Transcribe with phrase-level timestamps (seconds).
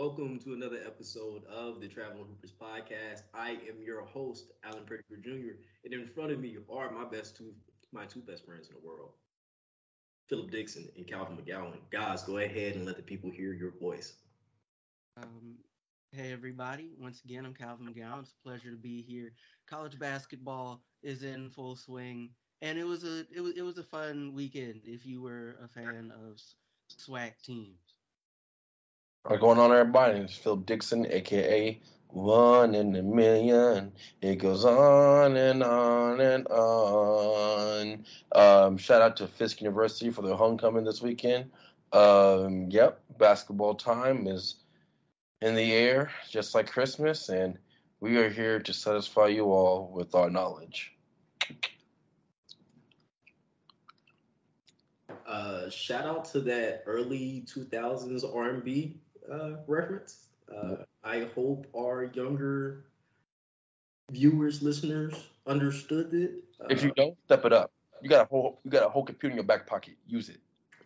[0.00, 3.20] Welcome to another episode of the Traveling Hoopers podcast.
[3.34, 7.36] I am your host, Alan Pettigrew Jr., and in front of me are my best
[7.36, 7.52] two,
[7.92, 9.10] my two best friends in the world,
[10.30, 11.76] Philip Dixon and Calvin McGowan.
[11.90, 14.14] Guys, go ahead and let the people hear your voice.
[15.18, 15.56] Um,
[16.12, 16.92] hey everybody!
[16.98, 18.20] Once again, I'm Calvin McGowan.
[18.20, 19.32] It's a pleasure to be here.
[19.68, 22.30] College basketball is in full swing,
[22.62, 25.68] and it was a it was it was a fun weekend if you were a
[25.68, 26.40] fan of
[26.90, 27.89] SWAC teams.
[29.24, 30.20] What's going on, everybody?
[30.20, 31.78] It's Phil Dixon, aka
[32.08, 33.92] One in a Million.
[34.22, 38.04] It goes on and on and on.
[38.34, 41.50] Um, shout out to Fisk University for their homecoming this weekend.
[41.92, 44.54] Um, yep, basketball time is
[45.42, 47.58] in the air, just like Christmas, and
[48.00, 50.94] we are here to satisfy you all with our knowledge.
[55.26, 58.96] Uh, shout out to that early 2000s R&B
[59.30, 60.26] uh, reference.
[60.54, 62.84] Uh, I hope our younger
[64.10, 65.14] viewers, listeners
[65.46, 66.44] understood it.
[66.60, 67.70] Uh, If you don't, step it up.
[68.02, 69.94] You got a whole you got a whole computer in your back pocket.
[70.06, 70.38] Use it.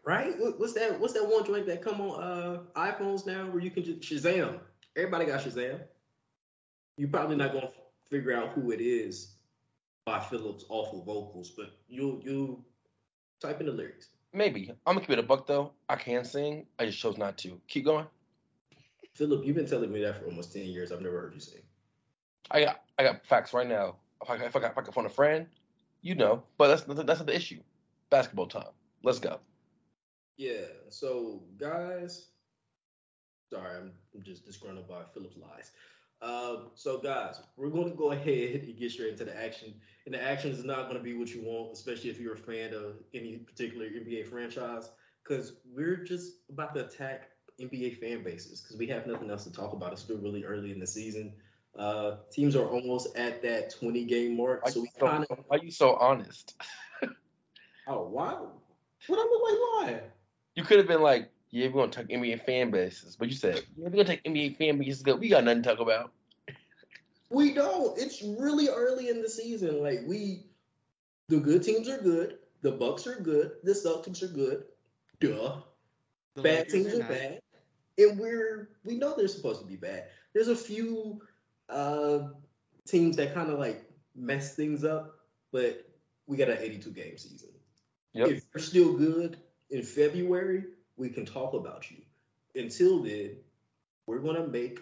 [0.04, 0.98] right, what's that?
[0.98, 4.58] What's that one joint that come on uh, iPhones now where you can just Shazam?
[4.96, 5.80] Everybody got Shazam.
[6.96, 7.70] You're probably not gonna
[8.10, 9.34] figure out who it is
[10.04, 12.60] by Philip's awful vocals, but you'll you'll
[13.40, 14.08] type in the lyrics.
[14.32, 14.70] Maybe.
[14.84, 15.72] I'm gonna keep it a buck though.
[15.88, 16.66] I can sing.
[16.78, 17.60] I just chose not to.
[17.68, 18.06] Keep going.
[19.14, 20.92] Philip, you've been telling me that for almost ten years.
[20.92, 21.62] I've never heard you sing.
[22.50, 23.96] I got I got facts right now.
[24.22, 25.46] If I if I got if I could phone a friend,
[26.02, 26.42] you know.
[26.58, 27.60] But that's not, that's not the issue.
[28.10, 28.72] Basketball time.
[29.02, 29.40] Let's go.
[30.36, 30.66] Yeah.
[30.88, 32.28] So guys,
[33.50, 35.70] sorry, I'm, I'm just disgruntled by Philip's lies.
[36.22, 39.74] Um, so guys, we're going to go ahead and get straight into the action.
[40.06, 42.38] And the action is not going to be what you want, especially if you're a
[42.38, 44.90] fan of any particular NBA franchise,
[45.22, 49.52] because we're just about to attack NBA fan bases because we have nothing else to
[49.52, 49.92] talk about.
[49.92, 51.32] It's still really early in the season.
[51.78, 55.26] Uh, teams are almost at that 20 game mark, Why so you we so, kind
[55.28, 55.38] of.
[55.48, 56.54] why are you so honest?
[57.86, 58.50] Oh wow!
[59.08, 59.42] What I look
[59.82, 60.02] like lying?
[60.54, 63.56] You could have been like, yeah, we're gonna talk NBA fan bases, but you said,
[63.76, 65.02] yeah, we're gonna take NBA fan bases.
[65.02, 66.10] Go, we got nothing to talk about.
[67.28, 67.98] We don't.
[67.98, 69.82] It's really early in the season.
[69.82, 70.46] Like we,
[71.28, 72.38] the good teams are good.
[72.62, 73.52] The Bucks are good.
[73.62, 74.64] The Celtics are good.
[75.20, 75.56] Duh.
[76.36, 77.08] The bad Lakers teams are not.
[77.10, 77.40] bad,
[77.98, 80.04] and we're we know they're supposed to be bad.
[80.32, 81.20] There's a few
[81.68, 82.20] uh,
[82.86, 83.84] teams that kind of like
[84.14, 85.14] mess things up,
[85.52, 85.86] but
[86.26, 87.50] we got an 82 game season.
[88.12, 88.28] Yep.
[88.28, 89.38] If you're still good
[89.70, 90.64] in February,
[90.96, 91.98] we can talk about you.
[92.54, 93.36] Until then,
[94.06, 94.80] we're gonna make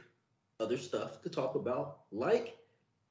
[0.61, 2.57] other stuff to talk about, like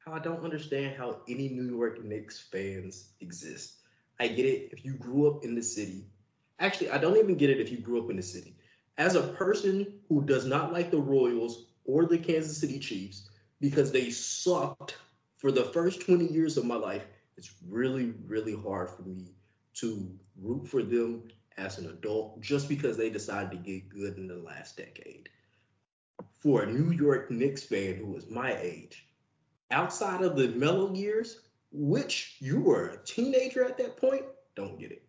[0.06, 3.78] how I don't understand how any New York Knicks fans exist.
[4.20, 6.06] I get it if you grew up in the city.
[6.60, 8.56] Actually, I don't even get it if you grew up in the city.
[9.02, 13.92] As a person who does not like the Royals or the Kansas City Chiefs because
[13.92, 14.96] they sucked
[15.38, 17.04] for the first 20 years of my life,
[17.36, 19.34] it's really, really hard for me
[19.78, 20.08] to
[20.40, 21.24] root for them
[21.58, 25.30] as an adult just because they decided to get good in the last decade.
[26.42, 29.08] For a New York Knicks fan who is my age,
[29.72, 31.40] outside of the Melo years,
[31.72, 35.02] which you were a teenager at that point, don't get it.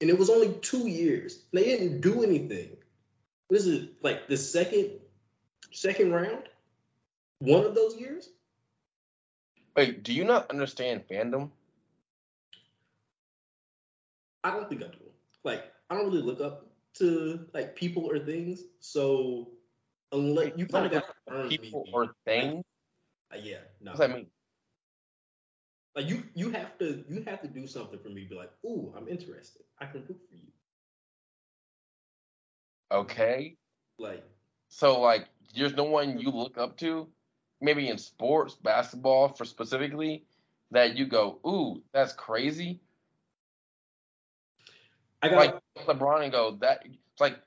[0.00, 1.42] And it was only two years.
[1.52, 2.78] They didn't do anything.
[3.50, 4.90] This is like the second
[5.72, 6.48] second round.
[7.38, 8.30] One of those years.
[9.76, 11.50] Wait, do you not understand fandom?
[14.44, 14.98] I don't think I do.
[15.42, 18.62] Like, I don't really look up to like people or things.
[18.80, 19.50] So
[20.12, 21.04] unless you kind of got.
[21.48, 22.64] People or things?
[23.32, 23.92] Uh, yeah, no.
[23.92, 24.26] What does that mean?
[25.96, 28.26] Like you, you have to, you have to do something for me.
[28.28, 29.62] Be like, ooh, I'm interested.
[29.80, 30.52] I can root for you.
[32.94, 33.56] Okay.
[33.98, 34.24] Like,
[34.68, 37.08] So like, there's no one you look up to,
[37.60, 40.24] maybe in sports, basketball, for specifically,
[40.70, 42.80] that you go, ooh, that's crazy.
[45.22, 45.54] I got Like
[45.86, 46.86] LeBron and go, that
[47.18, 47.38] like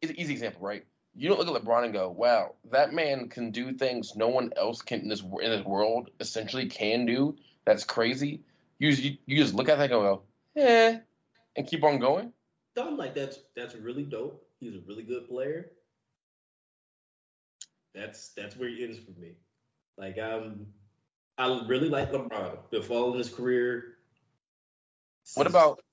[0.00, 0.84] it's an easy example, right?
[1.16, 4.52] You don't look at LeBron and go, wow, that man can do things no one
[4.56, 7.36] else can in this in this world essentially can do.
[7.64, 8.42] That's crazy.
[8.78, 10.22] You you, you just look at that and go,
[10.56, 10.98] eh,
[11.56, 12.32] and keep on going.
[12.76, 14.44] I'm like that's that's really dope.
[14.64, 15.72] He's a really good player.
[17.94, 19.32] That's that's where he ends for me.
[19.98, 20.68] Like I'm,
[21.36, 22.70] I really like LeBron.
[22.70, 23.98] Been following his career.
[25.34, 25.84] What about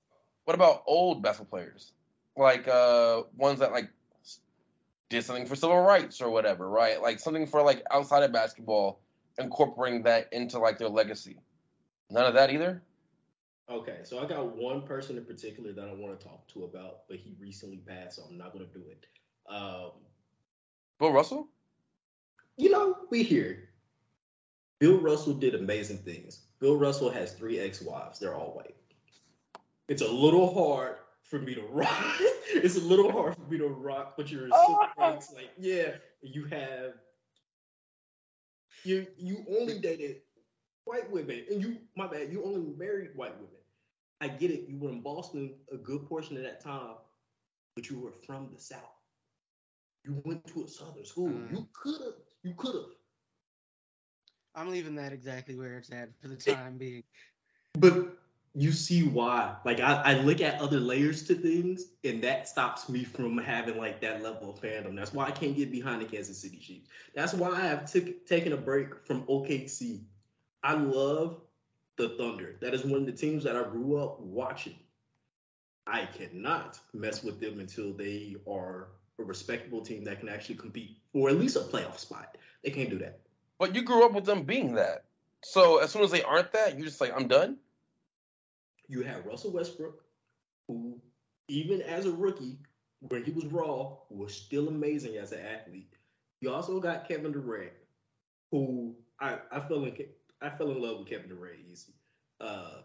[0.45, 1.91] what about old basketball players?
[2.37, 3.89] Like uh ones that like
[5.09, 7.01] did something for civil rights or whatever, right?
[7.01, 9.01] Like something for like outside of basketball,
[9.37, 11.35] incorporating that into like their legacy.
[12.09, 12.81] None of that either.
[13.69, 17.07] Okay, so I got one person in particular that I want to talk to about,
[17.07, 19.05] but he recently passed, so I'm not gonna do it.
[19.47, 19.91] Um,
[20.99, 21.47] Bill Russell?
[22.57, 23.69] You know, we hear
[24.79, 26.41] Bill Russell did amazing things.
[26.59, 28.19] Bill Russell has three ex-wives.
[28.19, 28.75] They're all white.
[29.87, 32.15] It's a little hard for me to rock.
[32.19, 34.89] it's a little hard for me to rock, but you're Oh.
[34.97, 36.93] like, yeah, you have
[38.83, 40.21] you you only dated
[40.85, 43.49] white women, and you my bad, you only married white women.
[44.19, 44.67] I get it.
[44.67, 46.95] You were in Boston a good portion of that time,
[47.75, 48.79] but you were from the South.
[50.03, 51.29] You went to a Southern school.
[51.29, 51.51] Mm.
[51.51, 52.13] You could have.
[52.43, 52.85] You could have.
[54.53, 57.03] I'm leaving that exactly where it's at for the time being.
[57.77, 58.17] But
[58.53, 59.55] you see why.
[59.63, 63.77] Like I, I look at other layers to things, and that stops me from having
[63.77, 64.95] like that level of fandom.
[64.95, 66.89] That's why I can't get behind the Kansas City Chiefs.
[67.15, 70.01] That's why I have took taken a break from OKC.
[70.63, 71.41] I love
[71.97, 72.57] the Thunder.
[72.61, 74.75] That is one of the teams that I grew up watching.
[75.87, 80.97] I cannot mess with them until they are a respectable team that can actually compete
[81.13, 82.37] for at least a playoff spot.
[82.63, 83.19] They can't do that.
[83.59, 85.05] But you grew up with them being that.
[85.43, 87.57] So as soon as they aren't that, you're just like, I'm done.
[88.87, 90.03] you had Russell Westbrook,
[90.67, 90.99] who
[91.47, 92.59] even as a rookie,
[92.99, 95.93] when he was raw, was still amazing as an athlete.
[96.41, 97.71] You also got Kevin Durant,
[98.51, 99.93] who I, I fell in
[100.41, 101.93] I fell in love with Kevin Durant easy.
[102.39, 102.81] Uh,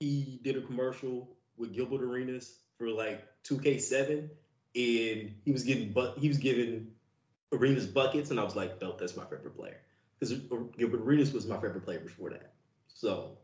[0.00, 4.30] he did a commercial with Gilbert Arenas for like 2K7, and
[4.74, 6.88] he was getting but he was giving
[7.52, 9.78] Arenas buckets, and I was like, nope, that's my favorite player
[10.18, 10.38] because
[10.78, 12.52] Gilbert Arenas was my favorite player before that.
[12.88, 13.38] So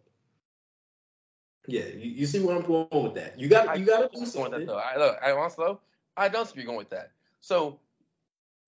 [1.67, 3.39] yeah, you, you see where I'm going with that.
[3.39, 4.53] You got you got to do something.
[4.53, 4.79] that though.
[4.79, 5.81] I look, I though,
[6.17, 7.11] I don't see you going with that.
[7.41, 7.79] So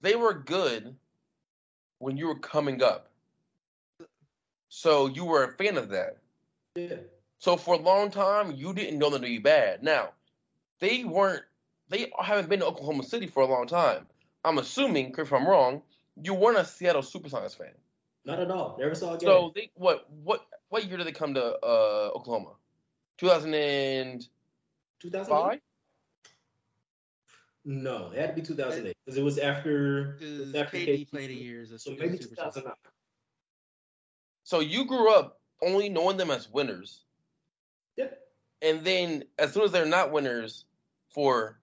[0.00, 0.94] they were good
[1.98, 3.10] when you were coming up.
[4.76, 6.16] So you were a fan of that.
[6.74, 6.96] Yeah,
[7.38, 9.84] So for a long time, you didn't know them to be bad.
[9.84, 10.14] Now,
[10.80, 11.44] they weren't.
[11.90, 14.08] They haven't been to Oklahoma City for a long time.
[14.44, 15.82] I'm assuming, correct if I'm wrong,
[16.20, 17.70] you weren't a Seattle SuperSonics fan.
[18.24, 18.76] not at all.
[18.76, 19.28] Never saw a game.
[19.28, 22.54] So they what what what year did they come to uh, Oklahoma?
[23.18, 25.60] 2005.
[27.64, 30.16] No, it had to be 2008 because it was after.
[30.20, 31.08] it was Because after KD KD.
[31.10, 32.74] played a year So maybe 2009.
[34.44, 37.02] So you grew up only knowing them as winners,
[37.96, 38.10] Yeah.
[38.62, 40.66] and then as soon as they're not winners
[41.08, 41.58] for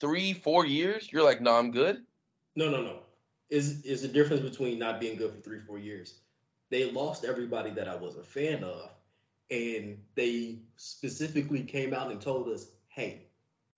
[0.00, 2.04] three, four years, you're like, "No, I'm good."
[2.56, 3.02] No, no, no.
[3.50, 6.20] Is is the difference between not being good for three, four years?
[6.70, 8.90] They lost everybody that I was a fan of,
[9.50, 13.28] and they specifically came out and told us, "Hey,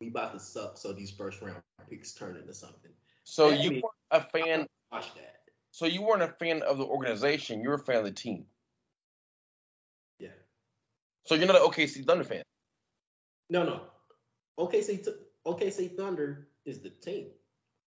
[0.01, 2.93] we about to suck, so these first round picks turn into something."
[3.25, 4.67] So That you a fan.
[4.93, 5.38] Watch that.
[5.79, 7.63] So you weren't a fan of the organization.
[7.63, 8.47] You were a fan of the team.
[10.19, 10.31] Yeah.
[11.25, 12.43] So you're not an OKC Thunder fan.
[13.49, 13.83] No, no.
[14.59, 15.17] OKC, Th-
[15.47, 17.29] OKC Thunder is the team.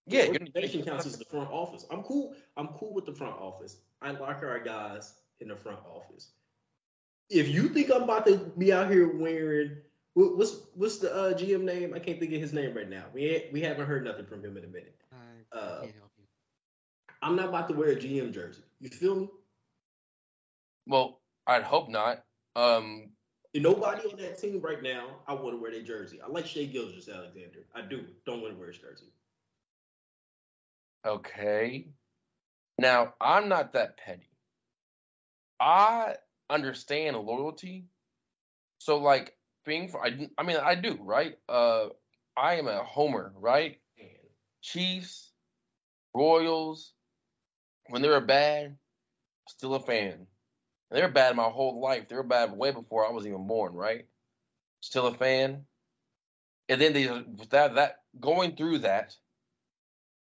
[0.06, 1.84] The Yeah, you're, organization counts as the front office.
[1.90, 2.34] I'm cool.
[2.56, 3.76] I'm cool with the front office.
[4.00, 6.30] I like our guys in the front office.
[7.28, 9.76] If you think I'm about to be out here wearing
[10.14, 11.92] what's what's the uh, GM name?
[11.92, 13.04] I can't think of his name right now.
[13.12, 14.96] We ain't- we haven't heard nothing from him in a minute.
[15.12, 15.16] I
[15.58, 16.11] Uh, can't help you.
[17.22, 18.62] I'm not about to wear a GM jersey.
[18.80, 19.28] You feel me?
[20.86, 22.24] well, I'd hope not.
[22.56, 23.10] Um,
[23.54, 26.20] nobody on that team right now, I want to wear their jersey.
[26.20, 27.60] I like Shai Gilgeous-Alexander.
[27.74, 28.04] I do.
[28.26, 29.06] Don't want to wear his jersey.
[31.06, 31.86] Okay.
[32.78, 34.30] Now, I'm not that petty.
[35.60, 36.16] I
[36.50, 37.86] understand loyalty.
[38.78, 41.38] So, like, being for, I, I mean, I do, right?
[41.48, 41.86] Uh,
[42.36, 43.78] I am a homer, right?
[44.62, 45.32] Chiefs,
[46.14, 46.92] Royals,
[47.92, 48.78] when they were bad,
[49.48, 50.26] still a fan.
[50.90, 52.08] They were bad my whole life.
[52.08, 54.06] They were bad way before I was even born, right?
[54.80, 55.66] Still a fan.
[56.70, 57.04] And then they
[57.50, 59.14] that that going through that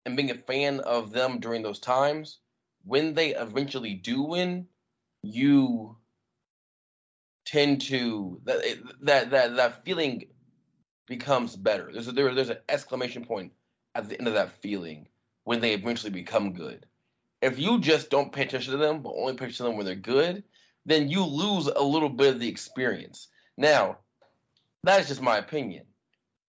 [0.04, 2.40] and being a fan of them during those times,
[2.86, 4.66] when they eventually do win,
[5.22, 5.96] you
[7.46, 8.64] tend to that
[9.02, 10.24] that that that feeling
[11.06, 11.92] becomes better.
[11.94, 13.52] There's a, there, there's an exclamation point
[13.94, 15.08] at the end of that feeling
[15.44, 16.88] when they eventually become good.
[17.44, 19.86] If you just don't pay attention to them, but only pay attention to them when
[19.86, 20.44] they're good,
[20.86, 23.28] then you lose a little bit of the experience.
[23.58, 23.98] Now,
[24.84, 25.84] that is just my opinion.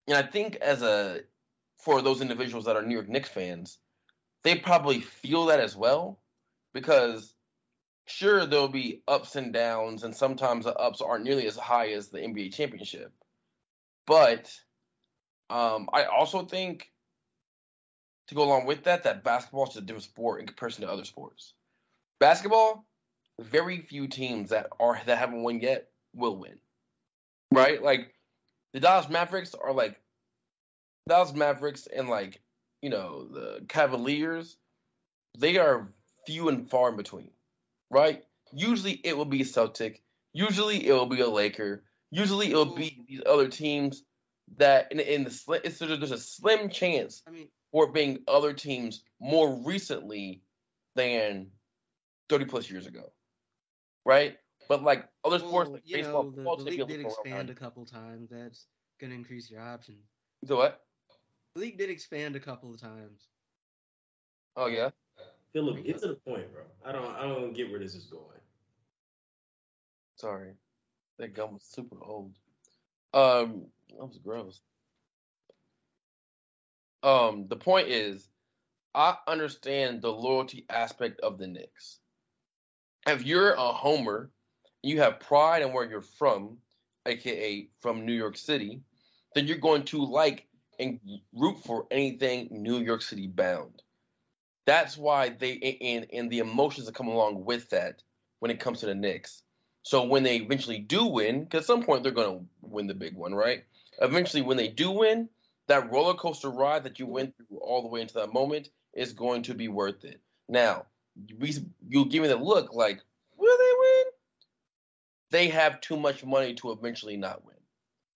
[0.09, 1.21] And I think as a
[1.79, 3.79] for those individuals that are New York Knicks fans,
[4.43, 6.19] they probably feel that as well
[6.73, 7.35] because
[8.07, 12.09] sure there'll be ups and downs and sometimes the ups aren't nearly as high as
[12.09, 13.13] the NBA championship.
[14.07, 14.53] But
[15.49, 16.91] um, I also think
[18.31, 21.05] to go along with that that basketball is a different sport in comparison to other
[21.05, 21.53] sports.
[22.21, 22.87] Basketball,
[23.41, 26.59] very few teams that are that haven't won yet will win.
[27.53, 27.83] Right?
[27.83, 28.15] Like
[28.73, 30.01] the Dallas Mavericks are like
[31.09, 32.41] Dallas Mavericks and like
[32.83, 34.57] you know, the Cavaliers,
[35.37, 35.93] they are
[36.25, 37.31] few and far in between,
[37.91, 38.23] right?
[38.53, 40.03] Usually it will be Celtic.
[40.33, 41.83] Usually it will be a Laker.
[42.11, 44.03] Usually it will be these other teams
[44.57, 48.19] that in, in the slim, it's, there's a slim chance I mean, for it being
[48.29, 50.43] other teams more recently
[50.97, 51.49] than
[52.29, 53.13] 30 plus years ago,
[54.05, 54.37] right?
[54.69, 56.91] But like other sports well, like you baseball, know, the, football, the they league did
[56.91, 57.51] able to throw expand around.
[57.51, 58.31] a couple times.
[58.31, 58.67] That's
[59.01, 60.07] gonna increase your options.
[60.47, 60.81] So what?
[61.55, 63.29] The league did expand a couple of times.
[64.57, 64.91] Oh yeah.
[65.53, 66.63] Philip, get to the point, bro.
[66.85, 68.23] I don't I don't get where this is going.
[70.17, 70.53] Sorry,
[71.19, 72.33] that gum was super old.
[73.13, 74.61] Um, that was gross.
[77.03, 78.29] Um, the point is,
[78.95, 81.99] I understand the loyalty aspect of the Knicks.
[83.07, 84.31] If you're a homer,
[84.83, 86.59] you have pride in where you're from,
[87.07, 88.81] aka from New York City,
[89.35, 90.47] then you're going to like
[90.79, 90.99] and
[91.35, 93.83] root for anything New York City bound.
[94.67, 98.03] That's why they and and the emotions that come along with that
[98.41, 99.43] when it comes to the Knicks.
[99.83, 102.95] So when they eventually do win, because at some point they're going to win the
[102.95, 103.65] big one, right?
[104.01, 105.29] Eventually, when they do win,
[105.71, 109.13] that roller coaster ride that you went through all the way into that moment is
[109.13, 110.21] going to be worth it.
[110.49, 110.87] Now,
[111.39, 111.55] we,
[111.89, 113.01] you'll give me the look like,
[113.37, 114.05] will they win?
[115.31, 117.55] They have too much money to eventually not win.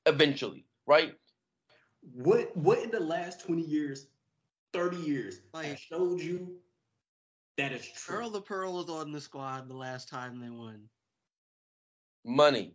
[0.05, 1.15] Eventually, right?
[2.13, 4.09] What what in the last 20 years,
[4.73, 6.57] 30 years Like- has showed you
[7.57, 8.17] that is true?
[8.17, 10.89] Earl the Pearl was on the squad the last time they won.
[12.25, 12.75] Money.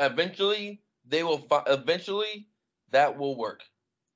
[0.00, 1.38] Eventually, they will.
[1.38, 2.48] Fi- eventually,
[2.90, 3.62] that will work.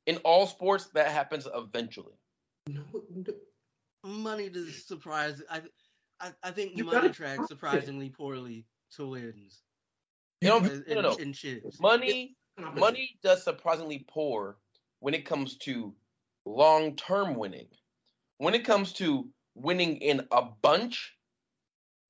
[0.07, 2.15] In all sports, that happens eventually.
[2.69, 2.83] No,
[3.15, 3.33] no,
[4.05, 5.43] Money does surprise.
[5.51, 5.63] I,
[6.21, 7.49] I, I think You money gotta tracks prove it.
[7.49, 9.63] surprisingly poorly to wins.
[10.41, 11.33] You know, In, no, no, no.
[11.33, 11.81] chips.
[11.81, 12.81] Money, competition.
[12.81, 14.57] money does surprisingly poor
[15.01, 15.95] when it comes to
[16.45, 17.69] long-term winning.
[18.39, 21.17] When it comes to winning in a bunch,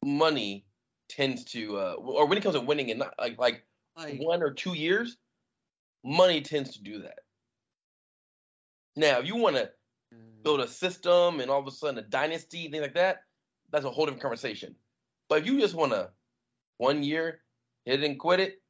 [0.04, 0.64] money
[1.08, 3.64] tends to, uh, or when it comes to winning in not like like
[3.96, 5.16] Like one or two years,
[6.04, 7.20] money tends to do that.
[8.96, 9.68] Now, if you want to uh,
[10.42, 13.24] build a system and all of a sudden a dynasty, things like that,
[13.70, 14.76] that's a whole different conversation.
[15.28, 16.10] But if you just want to
[16.78, 17.40] one year,
[17.84, 18.62] hit it and quit it,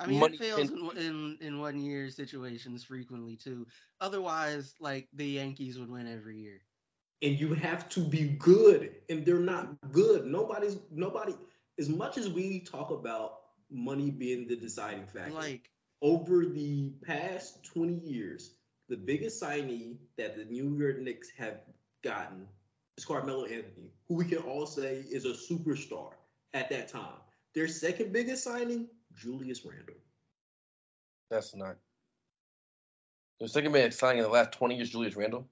[0.00, 3.66] I mean, money it fails tends- in, in in one year situations frequently too.
[4.00, 6.60] Otherwise, like the Yankees would win every year.
[7.22, 10.26] and you have to be good, and they're not good.
[10.26, 11.34] Nobody's nobody.
[11.78, 15.70] As much as we talk about money being the deciding factor, Like
[16.02, 18.54] over the past 20 years,
[18.88, 21.60] the biggest signee that the New York Knicks have
[22.02, 22.46] gotten
[22.98, 26.10] is Carmelo Anthony, who we can all say is a superstar
[26.52, 27.18] at that time.
[27.54, 29.96] Their second biggest signing, Julius Randle.
[31.30, 31.76] that's not.
[33.40, 35.48] The second biggest signing in the last 20 years, Julius Randle.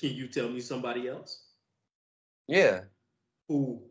[0.00, 1.44] Can you tell me somebody else
[2.48, 2.82] Yeah,
[3.48, 3.82] who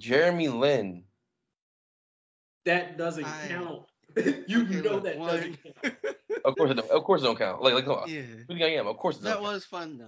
[0.00, 1.04] Jeremy Lin.
[2.70, 3.82] That doesn't I- count?
[4.16, 5.94] you Okay, know look, that one- doesn't count.
[6.44, 7.60] Of course, it don't, of course, it don't count.
[7.62, 8.08] Like, like, come on.
[8.08, 8.86] yeah, Who do you think I am?
[8.86, 10.06] Of course, it that don't was fun though.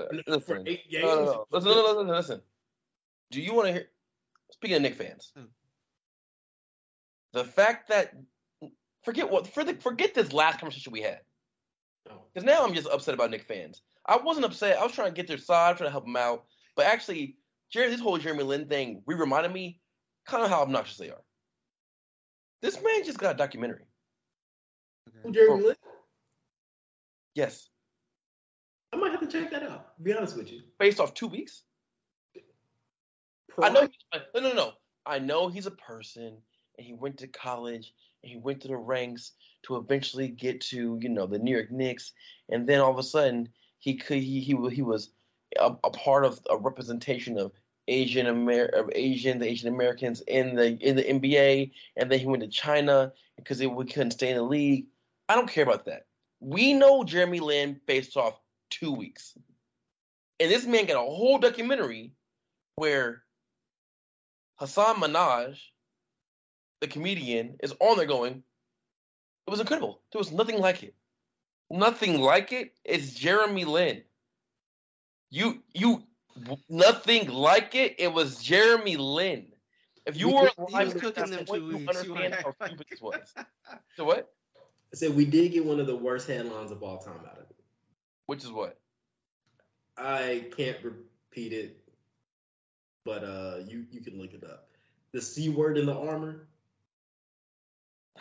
[0.00, 0.20] count.
[0.28, 1.02] Uh, For listen, eight games.
[1.04, 1.46] no, no, no.
[1.50, 2.42] Listen, no, no, listen, listen.
[3.32, 3.86] Do you want to hear?
[4.52, 5.44] Speaking of Knick fans, Hmm.
[7.32, 8.14] the fact that
[9.02, 11.20] forget what for the, forget this last conversation we had.
[12.32, 13.82] Because now I'm just upset about Knick fans.
[14.06, 14.78] I wasn't upset.
[14.78, 16.44] I was trying to get their side, trying to help them out.
[16.76, 17.38] But actually,
[17.72, 19.80] Jerry, this whole Jeremy Lin thing re reminded me
[20.26, 21.22] kind of how obnoxious they are.
[22.62, 23.84] This man just got a documentary.
[25.30, 25.76] Jeremy Lin?
[27.34, 27.68] Yes,
[28.92, 30.02] I might have to check that out.
[30.02, 30.62] Be honest with you.
[30.78, 31.62] based off two weeks.
[33.62, 33.82] I know.
[33.82, 34.72] he's- No, no, no.
[35.04, 36.36] I know he's a person,
[36.78, 39.32] and he went to college, and he went to the ranks
[39.64, 42.12] to eventually get to, you know, the New York Knicks,
[42.48, 43.48] and then all of a sudden
[43.78, 45.10] he could he he, he was
[45.58, 47.52] a, a part of a representation of
[47.88, 52.26] Asian Amer of Asian the Asian Americans in the in the NBA, and then he
[52.26, 54.86] went to China because he we couldn't stay in the league.
[55.28, 56.06] I don't care about that.
[56.40, 58.40] We know Jeremy Lin based off
[58.70, 59.36] two weeks,
[60.40, 62.12] and this man got a whole documentary
[62.76, 63.22] where
[64.58, 65.58] Hasan Minhaj,
[66.80, 68.42] the comedian, is on there going,
[69.46, 70.00] it was incredible.
[70.12, 70.94] There was nothing like it.
[71.70, 72.74] Nothing like it.
[72.84, 74.02] It's Jeremy Lin.
[75.30, 76.04] You you
[76.68, 77.96] nothing like it.
[77.98, 79.52] It was Jeremy Lin.
[80.04, 82.34] If you We- were he was alive at cooking that them point, two you understand
[82.34, 83.34] how stupid this was.
[83.96, 84.32] So what?
[84.92, 87.50] I said we did get one of the worst headlines of all time out of
[87.50, 87.56] it.
[88.26, 88.78] Which is what?
[89.96, 91.78] I can't repeat it,
[93.04, 94.68] but uh, you you can look it up.
[95.12, 96.46] The c word in the armor.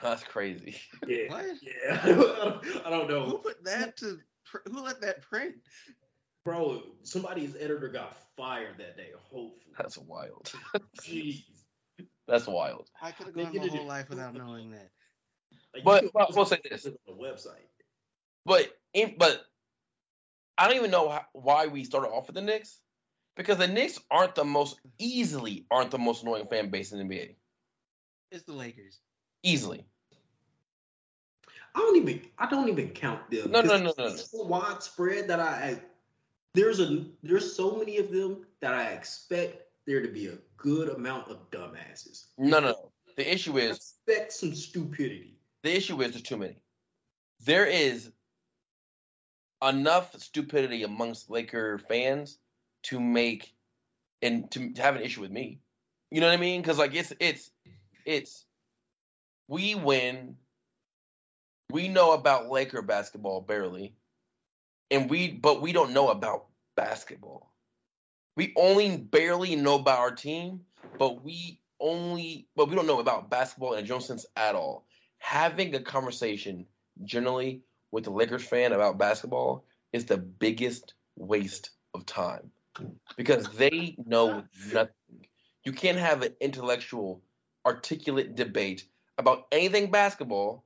[0.01, 0.75] That's crazy.
[1.07, 1.45] Yeah, What?
[1.61, 1.99] yeah.
[2.85, 3.25] I don't, know.
[3.25, 4.19] Who put that to?
[4.69, 5.55] Who let that print?
[6.45, 6.81] Bro.
[7.03, 9.09] Somebody's editor got fired that day.
[9.31, 10.51] Hopefully, That's wild.
[11.01, 11.43] jeez.
[12.27, 12.89] That's wild.
[13.01, 14.89] I could have gone my whole life without knowing that.
[15.73, 16.85] Like, But- you but can- we'll say this.
[16.85, 17.67] on the website.
[18.45, 19.43] But in, but
[20.57, 22.79] I don't even know how, why we started off with the Knicks
[23.35, 27.03] because the Knicks aren't the most easily aren't the most annoying fan base in the
[27.15, 27.35] NBA.
[28.31, 28.99] It's the Lakers.
[29.43, 29.83] Easily.
[31.73, 33.51] I don't even I don't even count them.
[33.51, 35.81] No, no, 'cause no, no, It's so widespread that I, I
[36.55, 40.89] there's a there's so many of them that I expect there to be a good
[40.89, 42.27] amount of dumbasses.
[42.37, 42.91] No, no, no.
[43.17, 45.37] The issue is expect some stupidity.
[45.63, 46.57] the issue is there's too many.
[47.45, 48.11] There is
[49.61, 52.39] enough stupidity amongst Laker fans
[52.83, 53.53] to make
[54.21, 55.59] and to, to have an issue with me.
[56.11, 56.61] You know what I mean?
[56.61, 57.51] Because like it's it's
[58.05, 58.45] it's
[59.47, 60.37] we win.
[61.71, 63.95] We know about Laker basketball barely,
[64.91, 67.51] and we but we don't know about basketball.
[68.35, 70.61] We only barely know about our team,
[70.97, 74.85] but we only but we don't know about basketball in a general sense at all.
[75.17, 76.65] Having a conversation
[77.03, 77.61] generally
[77.91, 82.51] with a Lakers fan about basketball is the biggest waste of time
[83.15, 85.27] because they know nothing.
[85.63, 87.21] You can't have an intellectual,
[87.65, 88.85] articulate debate
[89.17, 90.64] about anything basketball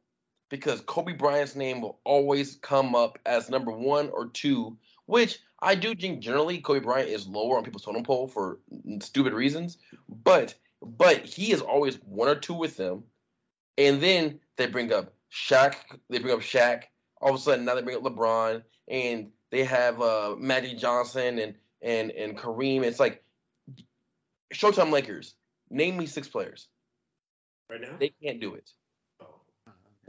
[0.50, 5.75] because Kobe Bryant's name will always come up as number one or two, which I
[5.75, 8.60] do think generally Kobe Bryant is lower on people's totem pole for
[9.01, 9.77] stupid reasons,
[10.08, 13.03] but but he is always one or two with them.
[13.77, 15.75] And then they bring up Shaq,
[16.10, 16.84] they bring up Shaq.
[17.22, 21.39] All of a sudden now they bring up LeBron and they have uh, Magic Johnson
[21.39, 22.84] and and and Kareem.
[22.84, 23.24] It's like
[24.53, 25.36] Showtime Lakers.
[25.70, 26.68] Name me six players.
[27.70, 27.96] Right now?
[28.00, 28.72] They can't do it.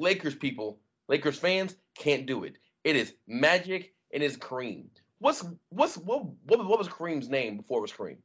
[0.01, 2.57] Lakers people, Lakers fans can't do it.
[2.85, 4.87] It is Magic and it's Kareem.
[5.19, 8.19] What's what's what what, what was Kareem's name before it was Kareem?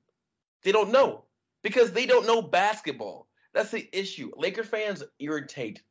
[0.63, 1.25] They don't know
[1.61, 3.27] because they don't know basketball.
[3.53, 4.31] That's the issue.
[4.37, 5.81] Laker fans irritate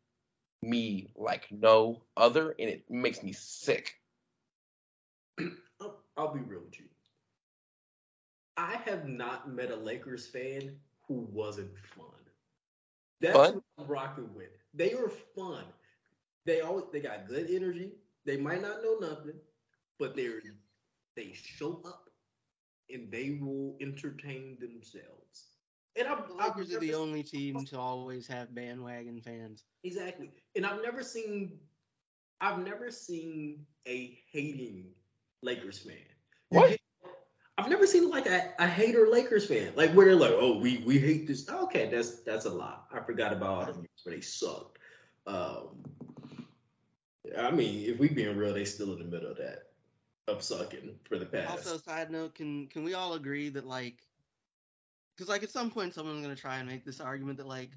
[0.62, 3.92] me like no other, and it makes me sick.
[6.16, 6.86] I'll be real with you.
[8.56, 10.76] I have not met a Lakers fan
[11.08, 12.23] who wasn't fun.
[13.20, 13.54] That's Fun?
[13.54, 14.50] what I'm rocking with.
[14.74, 15.64] They are fun.
[16.44, 17.92] They always they got good energy.
[18.24, 19.34] They might not know nothing,
[19.98, 20.40] but they're
[21.16, 22.10] they show up
[22.90, 25.48] and they will entertain themselves.
[25.96, 29.64] And I'm, The Lakers are never the only team to always have bandwagon fans.
[29.84, 30.30] Exactly.
[30.56, 31.58] And I've never seen
[32.40, 34.86] I've never seen a hating
[35.42, 35.96] Lakers fan.
[36.50, 36.78] You What?
[37.94, 39.72] Get- I've never seen like a, a hater Lakers fan.
[39.76, 41.48] Like where they're like, oh, we we hate this.
[41.48, 42.86] Okay, that's that's a lot.
[42.92, 44.78] I forgot about all the years where they sucked.
[45.26, 45.84] Um
[47.38, 49.70] I mean, if we being real, they still in the middle of that
[50.28, 51.50] of sucking for the past.
[51.50, 54.06] Also, side note, can can we all agree that like,
[55.16, 57.70] because like at some point someone's gonna try and make this argument that like,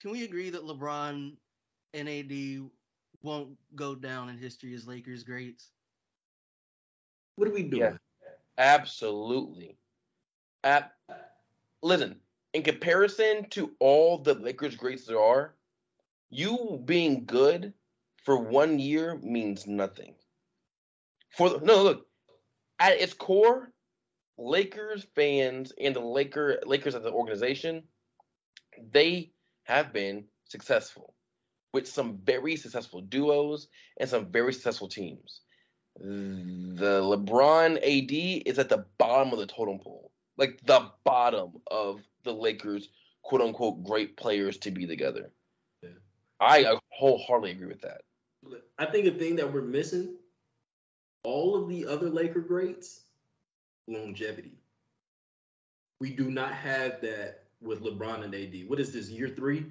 [0.00, 1.36] can we agree that LeBron
[1.92, 2.70] and AD
[3.22, 5.70] won't go down in history as Lakers greats?
[7.36, 7.82] what are we doing?
[7.82, 7.96] Yeah.
[8.58, 9.78] Absolutely.
[10.64, 10.90] Ab-
[11.82, 12.20] Listen,
[12.54, 15.54] in comparison to all the Lakers greats there are,
[16.30, 17.74] you being good
[18.24, 20.16] for one year means nothing.
[21.36, 22.06] For no, look,
[22.78, 23.72] at its core,
[24.38, 27.84] Lakers fans and the Laker Lakers as an organization,
[28.92, 29.32] they
[29.64, 31.14] have been successful
[31.72, 35.42] with some very successful duos and some very successful teams
[36.00, 42.02] the LeBron AD is at the bottom of the totem pole, like the bottom of
[42.24, 42.88] the Lakers,
[43.22, 45.30] quote unquote, great players to be together.
[45.82, 45.90] Yeah.
[46.40, 48.02] I wholeheartedly agree with that.
[48.78, 50.16] I think a thing that we're missing,
[51.22, 53.02] all of the other Laker greats,
[53.86, 54.58] longevity.
[56.00, 58.68] We do not have that with LeBron and AD.
[58.68, 59.64] What is this, year three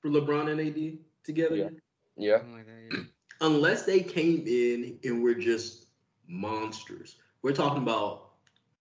[0.00, 1.56] for LeBron and AD together?
[1.56, 1.68] Yeah.
[2.16, 2.96] Yeah, Something like that.
[2.96, 3.02] Yeah.
[3.40, 5.86] Unless they came in and were just
[6.28, 7.16] monsters.
[7.42, 8.30] We're talking about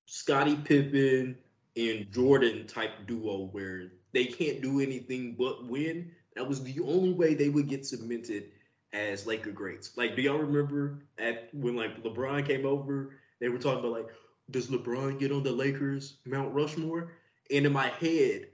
[0.06, 1.38] Scottie Pippen
[1.76, 6.12] and Jordan type duo where they can't do anything but win.
[6.36, 8.52] That was the only way they would get cemented
[8.94, 9.98] as Laker greats.
[9.98, 14.10] Like, do y'all remember at when like LeBron came over, they were talking about like,
[14.52, 17.12] does LeBron get on the Lakers Mount Rushmore?
[17.52, 18.48] And in my head,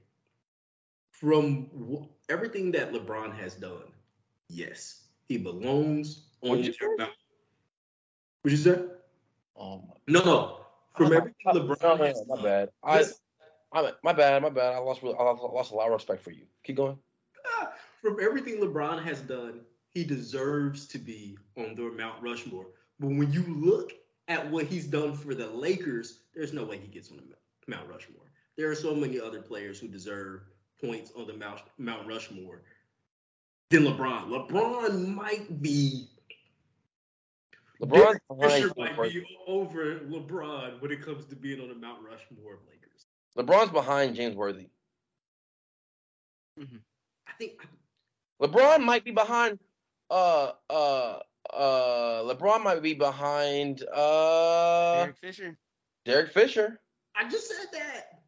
[1.11, 3.91] from w- everything that LeBron has done,
[4.49, 6.95] yes, he belongs on What'd you their say?
[6.97, 7.11] Mount.
[8.41, 8.79] What you say?
[9.55, 9.83] Oh.
[10.07, 10.57] No, no.
[10.95, 12.69] From everything LeBron No, no, has no, my done, bad.
[12.83, 13.05] I,
[13.73, 14.73] I, my bad, my bad.
[14.73, 16.45] I lost, I lost a lot of respect for you.
[16.63, 16.97] Keep going.
[17.59, 22.67] ah, from everything LeBron has done, he deserves to be on the Mount Rushmore.
[22.99, 23.93] But when you look
[24.27, 27.23] at what he's done for the Lakers, there's no way he gets on the
[27.73, 28.31] Mount Rushmore.
[28.57, 30.41] There are so many other players who deserve
[30.83, 32.63] points on the Mount Mount Rushmore
[33.71, 34.27] than LeBron.
[34.27, 36.07] LeBron might be
[37.81, 39.19] LeBron's Derek behind Fisher might Worthy.
[39.21, 43.05] be over LeBron when it comes to being on the Mount Rushmore of Lakers.
[43.37, 44.67] LeBron's behind James Worthy.
[46.59, 47.53] I think
[48.41, 49.57] LeBron might be behind.
[50.11, 51.19] Uh, uh,
[51.51, 52.23] uh.
[52.23, 53.83] LeBron might be behind.
[53.91, 55.57] Uh, Derek Fisher.
[56.05, 56.79] Derek Fisher.
[57.15, 58.20] I just said that.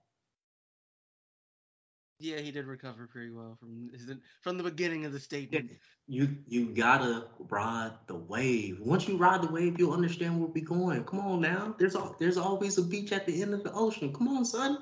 [2.23, 4.09] Yeah, he did recover pretty well from his,
[4.41, 5.71] from the beginning of the statement.
[6.07, 8.79] You you gotta ride the wave.
[8.79, 11.03] Once you ride the wave, you'll understand where we're going.
[11.03, 11.75] Come on now.
[11.77, 14.13] There's al- there's always a beach at the end of the ocean.
[14.13, 14.77] Come on, son.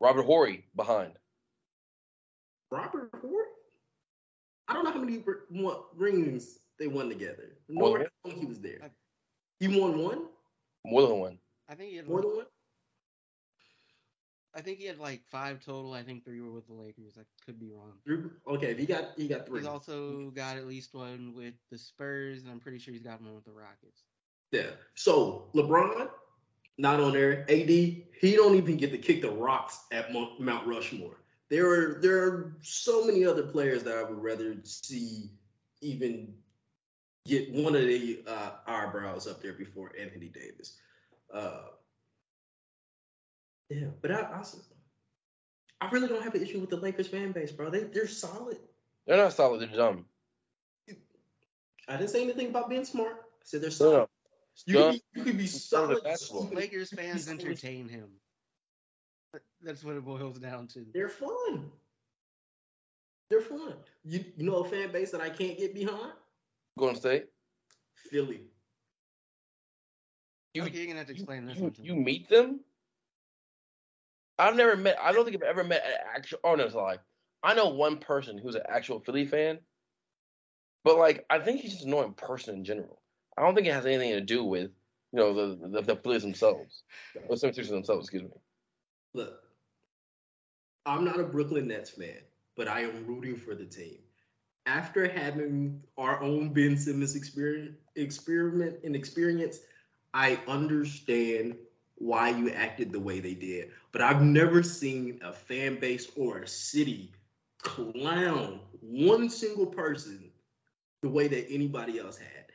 [0.00, 1.12] Robert Horry behind.
[2.70, 3.44] Robert Horry.
[4.66, 7.58] I don't know how many what rings they won together.
[7.68, 8.90] More Nor than how long he was there.
[9.60, 10.22] He won one.
[10.86, 11.38] More than one.
[11.68, 12.46] I think he had More than one.
[14.56, 15.92] I think he had like five total.
[15.92, 17.14] I think three were with the Lakers.
[17.18, 18.30] I could be wrong.
[18.46, 19.60] Okay, he got he got three.
[19.60, 23.20] He's also got at least one with the Spurs, and I'm pretty sure he's got
[23.20, 24.04] one with the Rockets.
[24.52, 24.70] Yeah.
[24.94, 26.08] So LeBron,
[26.78, 27.42] not on there.
[27.50, 31.16] AD, he don't even get to kick the rocks at Mount Rushmore.
[31.50, 35.30] There are there are so many other players that I would rather see
[35.80, 36.32] even
[37.26, 40.78] get one of the uh, eyebrows up there before Anthony Davis.
[41.32, 41.62] Uh,
[43.68, 44.42] yeah, but I, I,
[45.80, 47.70] I really don't have an issue with the Lakers fan base, bro.
[47.70, 48.58] They they're solid.
[49.06, 49.60] They're not solid.
[49.60, 50.06] They're dumb.
[51.86, 53.12] I didn't say anything about being smart.
[53.12, 53.92] I said they're solid.
[53.96, 54.08] no.
[54.66, 56.54] You, can be, you can be Some the solid.
[56.54, 58.08] Lakers fans entertain him.
[59.62, 60.86] That's what it boils down to.
[60.94, 61.70] They're fun.
[63.30, 63.74] They're fun.
[64.04, 66.12] You you know a fan base that I can't get behind?
[66.78, 67.26] Golden State.
[68.10, 68.42] Philly.
[70.52, 72.04] You, okay, you're gonna have to explain this you, one to you me.
[72.04, 72.60] meet them.
[74.38, 74.96] I've never met.
[75.00, 76.38] I don't think I've ever met an actual.
[76.44, 76.98] Oh no, it's a lie.
[77.42, 79.58] I know one person who's an actual Philly fan,
[80.82, 83.00] but like I think he's just an annoying person in general.
[83.36, 84.70] I don't think it has anything to do with
[85.12, 86.82] you know the the, the Phillies themselves,
[87.14, 88.06] the 76ers themselves.
[88.06, 88.30] Excuse me.
[89.14, 89.40] Look,
[90.86, 92.18] I'm not a Brooklyn Nets fan,
[92.56, 93.98] but I am rooting for the team.
[94.66, 99.60] After having our own Ben Simmons experience, experiment and experience,
[100.14, 101.56] I understand
[101.96, 103.70] why you acted the way they did.
[103.92, 107.12] But I've never seen a fan base or a city
[107.62, 110.30] clown one single person
[111.02, 112.46] the way that anybody else had.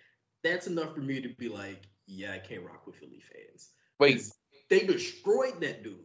[0.44, 3.70] That's enough for me to be like, yeah, I can't rock with Philly fans.
[4.00, 4.24] Wait,
[4.70, 6.00] They destroyed that dude.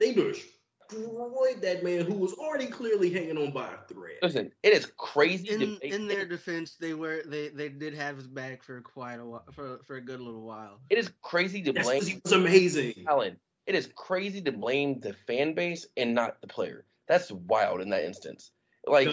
[0.00, 0.52] They destroyed
[0.90, 4.16] that man who was already clearly hanging on by a thread.
[4.22, 5.50] listen, it is crazy.
[5.50, 9.16] In make- in their defense, they were they they did have his back for quite
[9.16, 10.80] a while for for a good little while.
[10.90, 12.94] it is crazy to That's blame 'cause he was amazing.
[13.04, 13.38] talent.
[13.66, 16.86] It is crazy to blame the fan base and not the player.
[17.06, 18.50] That's wild in that instance.
[18.86, 19.08] Like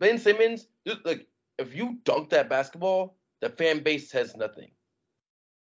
[0.00, 1.26] Ben Simmons, just, like
[1.58, 4.70] if you dunk that basketball, the fan base says nothing.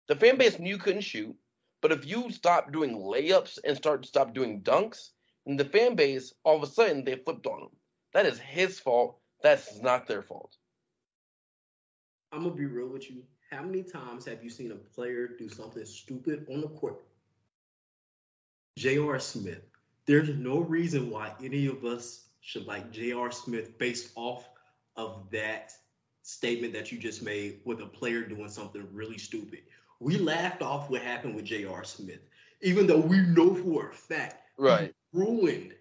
[0.07, 1.35] The fan base knew you couldn't shoot,
[1.81, 5.11] but if you stop doing layups and start to stop doing dunks,
[5.47, 7.69] then the fan base all of a sudden they flipped on him.
[8.13, 9.17] That is his fault.
[9.41, 10.55] That's not their fault.
[12.31, 13.23] I'm gonna be real with you.
[13.49, 17.01] How many times have you seen a player do something stupid on the court?
[18.77, 19.19] J.R.
[19.19, 19.61] Smith.
[20.05, 23.31] There's no reason why any of us should like J.R.
[23.31, 24.49] Smith based off
[24.97, 25.71] of that
[26.23, 29.61] statement that you just made with a player doing something really stupid.
[29.99, 31.85] We laughed off what happened with J.R.
[31.85, 32.19] Smith,
[32.61, 35.73] even though we know for a fact Right, ruined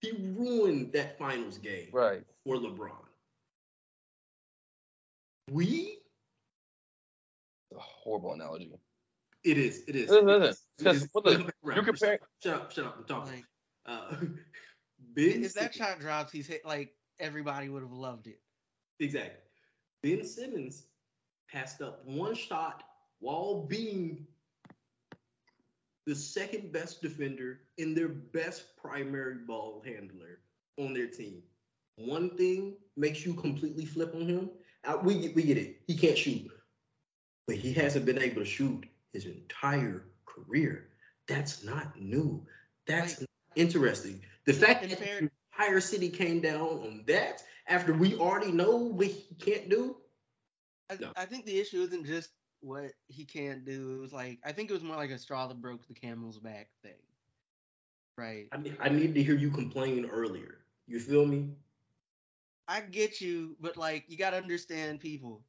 [0.00, 2.22] he ruined that finals game right.
[2.44, 2.90] for LeBron.
[5.50, 5.98] We
[7.70, 8.72] It's A horrible analogy.
[9.44, 9.82] It is.
[9.86, 10.10] It is.
[10.10, 11.08] It listen, because is.
[11.12, 11.76] what the- Look back around.
[11.76, 12.18] You're comparing.
[12.42, 12.72] Shut up.
[12.72, 12.96] Shut up.
[12.98, 13.44] I'm talking.
[13.86, 14.16] Uh,
[15.14, 18.40] ben if that shot drops, he's hit like everybody would have loved it.
[19.00, 19.40] exactly.
[20.02, 20.86] Ben Simmons
[21.50, 22.82] passed up one shot
[23.20, 24.26] while being
[26.06, 30.40] the second best defender and their best primary ball handler
[30.78, 31.42] on their team.
[31.96, 34.50] One thing makes you completely flip on him.
[34.84, 35.80] Uh, we get, we get it.
[35.86, 36.50] He can't shoot,
[37.46, 40.88] but he hasn't been able to shoot his entire career.
[41.26, 42.46] That's not new.
[42.86, 44.20] That's Like- interesting.
[44.46, 48.76] The fact that fair- the entire city came down on that after we already know
[48.76, 49.96] what he can't do.
[50.90, 51.12] I, No.
[51.16, 52.28] I think the issue isn't just
[52.64, 53.96] what he can't do.
[53.96, 56.38] It was like I think it was more like a straw that broke the camel's
[56.38, 56.92] back thing.
[58.16, 58.48] Right.
[58.52, 60.58] I, ne- I needed to hear you complain earlier.
[60.86, 61.50] You feel me?
[62.68, 65.44] I get you, but like you gotta understand people,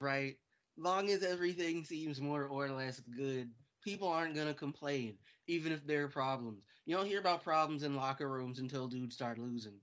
[0.00, 0.36] right?
[0.76, 3.50] Long as everything seems more or less good,
[3.82, 6.64] people aren't gonna complain, even if there are problems.
[6.86, 9.80] You don't hear about problems in locker rooms until dudes start losing.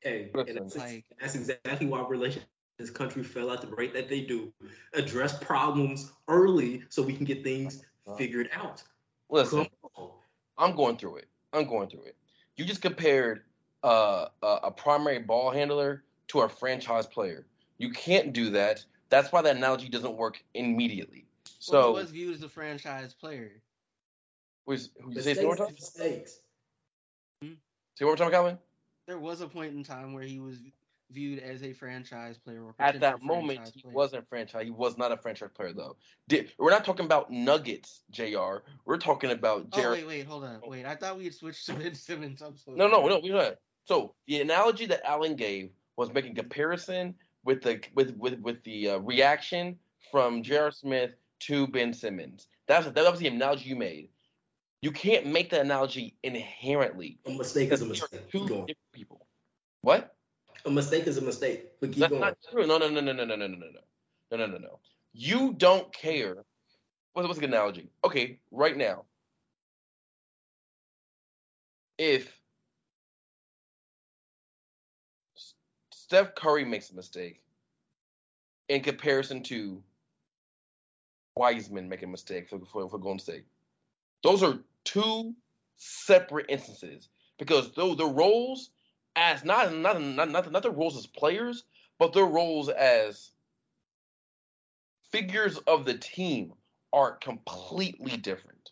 [0.00, 3.94] Hey, and that's, Like- that's exactly why relations in this country fell at the rate
[3.94, 4.52] that they do.
[4.92, 7.84] Address problems early so we can get things
[8.18, 8.82] figured out.
[9.30, 9.66] Listen,
[10.58, 11.28] I'm going through it.
[11.52, 12.16] I'm going through it.
[12.56, 13.44] You just compared
[13.84, 17.46] uh, a, a primary ball handler to a franchise player.
[17.78, 18.84] You can't do that.
[19.10, 21.24] That's why that analogy doesn't work immediately.
[21.68, 23.62] well, So, he was viewed as a franchise player.
[24.66, 25.74] was, who, say one more time?
[25.74, 26.40] Mistakes,
[27.42, 27.60] mistakes.
[27.96, 28.58] Say one more time, Calvin.
[29.06, 30.58] There was a point in time where he was
[31.12, 32.62] viewed as a franchise player.
[32.62, 33.94] Or At that moment, franchise he player.
[33.94, 34.64] wasn't franchise.
[34.64, 35.96] He was not a franchise player, though.
[36.28, 38.58] Did, we're not talking about Nuggets, Jr.
[38.84, 40.86] We're talking about Oh wait, wait, hold on, wait.
[40.86, 42.42] I thought we had switched to Ben Simmons.
[42.42, 43.56] I'm so No, no, no, we're not.
[43.84, 48.90] So the analogy that Alan gave was making comparison with the with with with the
[48.90, 49.78] uh, reaction
[50.10, 50.70] from J.R.
[50.70, 52.48] Smith to Ben Simmons.
[52.66, 54.08] That's that was the analogy you made.
[54.82, 57.18] You can't make that analogy inherently.
[57.26, 58.30] A mistake is a Because these are mistake.
[58.32, 59.26] two different people.
[59.82, 60.14] What?
[60.64, 61.72] A mistake is a mistake.
[61.80, 62.20] But keep That's going.
[62.20, 62.66] not true.
[62.66, 63.66] No, no, no, no, no, no, no, no, no,
[64.30, 64.78] no, no, no, no.
[65.12, 66.36] You don't care.
[67.12, 67.90] What's, what's a good analogy?
[68.04, 69.04] Okay, right now,
[71.98, 72.32] if
[75.92, 77.42] Steph Curry makes a mistake
[78.68, 79.82] in comparison to
[81.36, 83.44] Wiseman making a mistake for, for, for Golden State,
[84.22, 85.34] those are two
[85.76, 88.70] separate instances because though the roles
[89.16, 91.64] as not not not not, not the roles as players,
[91.98, 93.30] but their roles as
[95.10, 96.52] figures of the team
[96.92, 98.70] are completely different.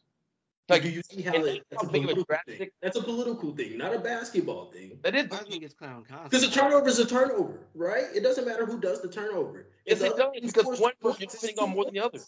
[0.68, 2.58] Like, Like do you see how it, that's, a how big of a political drastic-
[2.58, 2.70] thing.
[2.80, 4.98] that's a political thing, not a basketball thing.
[5.02, 8.04] that is I think it's clown Because a turnover is a turnover, right?
[8.14, 9.66] It doesn't matter who does the turnover.
[9.84, 12.20] Yes, it does, because one person is it's on more than the other.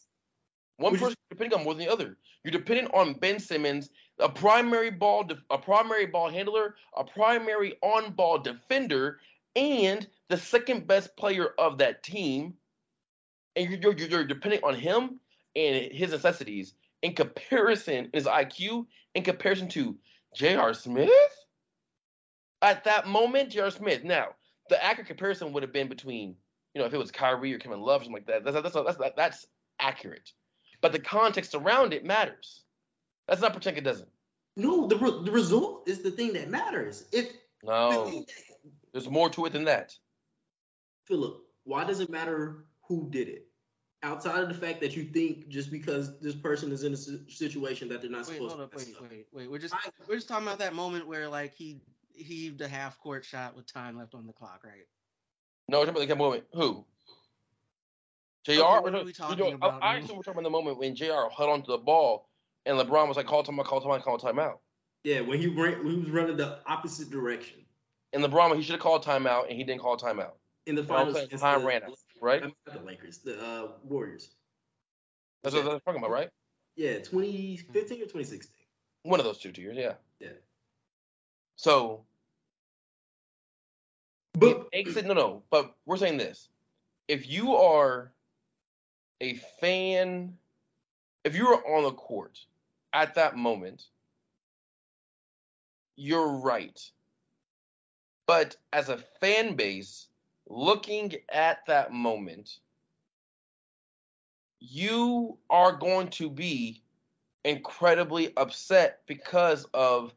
[0.76, 2.16] One Would you- person depending on more than the other.
[2.44, 7.76] You're dependent on Ben Simmons, a primary ball, def- a primary ball handler, a primary
[7.82, 9.20] on-ball defender,
[9.54, 12.54] and the second best player of that team.
[13.54, 15.20] And you're, you're, you're depending on him
[15.54, 19.96] and his necessities in comparison, his IQ, in comparison to
[20.34, 20.74] J.R.
[20.74, 21.10] Smith.
[22.62, 23.70] At that moment, J.R.
[23.70, 24.04] Smith.
[24.04, 24.28] Now,
[24.68, 26.36] the accurate comparison would have been between,
[26.74, 28.44] you know, if it was Kyrie or Kevin Love, something like that.
[28.44, 29.46] That's that's that's, that's, that's
[29.78, 30.32] accurate.
[30.82, 32.64] But the context around it matters.
[33.28, 34.08] Let's not pretend it doesn't.
[34.56, 37.06] No, the, re- the result is the thing that matters.
[37.12, 37.30] If
[37.62, 39.96] No, thing that- there's more to it than that.
[41.06, 43.46] Philip, why does it matter who did it?
[44.02, 47.22] Outside of the fact that you think just because this person is in a si-
[47.28, 48.76] situation that they're not Wait, supposed hold up, to.
[48.76, 49.10] mess wait, up.
[49.10, 49.50] wait, wait.
[49.50, 51.80] We're just I- we're just talking about that moment where like he
[52.12, 54.86] heaved a half court shot with time left on the clock, right?
[55.68, 56.44] No, we're talking about the moment.
[56.54, 56.84] Who?
[58.44, 58.78] J.R.
[58.78, 59.98] Okay, what are we you know, I- about I now?
[59.98, 61.30] actually we're talking about the moment when J.R.
[61.30, 62.28] held onto the ball
[62.66, 64.58] and LeBron was like, "Call time, call time, call timeout."
[65.04, 67.64] Yeah, when he ran, when he was running the opposite direction
[68.12, 70.32] And LeBron, he should have called timeout, and he didn't call timeout.
[70.66, 71.16] in the finals.
[71.40, 72.42] Time the- ran out, right?
[72.42, 74.30] I not the Lakers, the uh, Warriors.
[75.42, 76.30] That's what I'm talking about, right?
[76.76, 78.54] Yeah, 2015 or 2016.
[79.02, 79.94] One of those two, years, yeah.
[80.20, 80.28] Yeah.
[81.56, 82.04] So
[84.34, 85.42] But it no, no.
[85.50, 86.48] But we're saying this:
[87.08, 88.12] if you are
[89.22, 90.36] a fan,
[91.24, 92.40] if you are on the court
[92.92, 93.84] at that moment,
[95.96, 96.78] you're right.
[98.26, 100.08] But as a fan base,
[100.48, 102.58] looking at that moment,
[104.58, 106.82] you are going to be
[107.44, 110.12] incredibly upset because of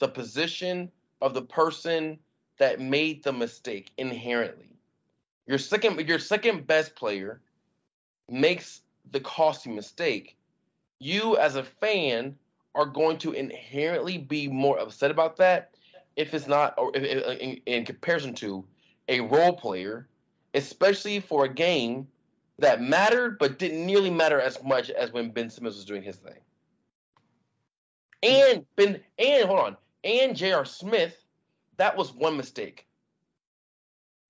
[0.00, 0.90] the position
[1.22, 2.18] of the person
[2.58, 4.76] that made the mistake inherently.
[5.46, 7.40] Your second your second best player
[8.30, 10.36] makes the costly mistake.
[10.98, 12.36] You as a fan
[12.74, 15.74] are going to inherently be more upset about that
[16.16, 18.64] if it's not or if, if- uh, in, in comparison to
[19.08, 20.08] a role player,
[20.54, 22.06] especially for a game
[22.58, 26.16] that mattered but didn't nearly matter as much as when Ben Simmons was doing his
[26.16, 26.38] thing.
[28.22, 30.64] And Ben and hold on, and J.R.
[30.64, 31.24] Smith,
[31.78, 32.86] that was one mistake.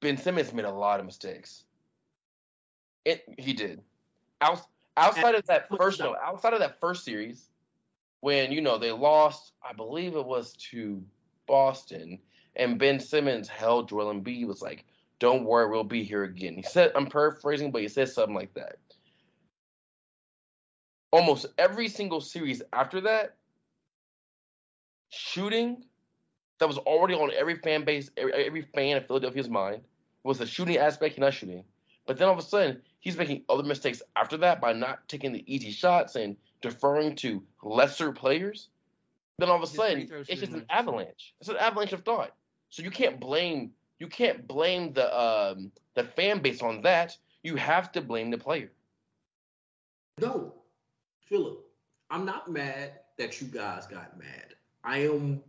[0.01, 1.65] Ben Simmons made a lot of mistakes.
[3.05, 3.83] It he did.
[4.41, 7.51] Out, outside of that first no, outside of that first series,
[8.21, 11.03] when you know they lost, I believe it was to
[11.47, 12.19] Boston,
[12.57, 14.85] and Ben Simmons held Joel Embiid was like,
[15.19, 18.55] "Don't worry, we'll be here again." He said, I'm paraphrasing, but he said something like
[18.55, 18.77] that.
[21.13, 23.37] Almost every single series after that,
[25.11, 25.85] shooting,
[26.61, 29.83] that was already on every fan base, every, every fan of Philadelphia's mind
[30.23, 31.19] was the shooting aspect.
[31.19, 31.65] Not shooting,
[32.11, 35.31] but then all of a sudden he's making other mistakes after that by not taking
[35.31, 38.67] the easy shots and deferring to lesser players.
[39.39, 41.35] Then all of a His sudden it's just an avalanche.
[41.39, 42.35] It's an avalanche of thought.
[42.71, 43.71] So you can't blame
[44.01, 47.17] you can't blame the um, the fan base on that.
[47.45, 48.73] You have to blame the player.
[50.19, 50.53] No,
[51.27, 51.65] Philip,
[52.11, 54.57] I'm not mad that you guys got mad.
[54.83, 55.45] I am.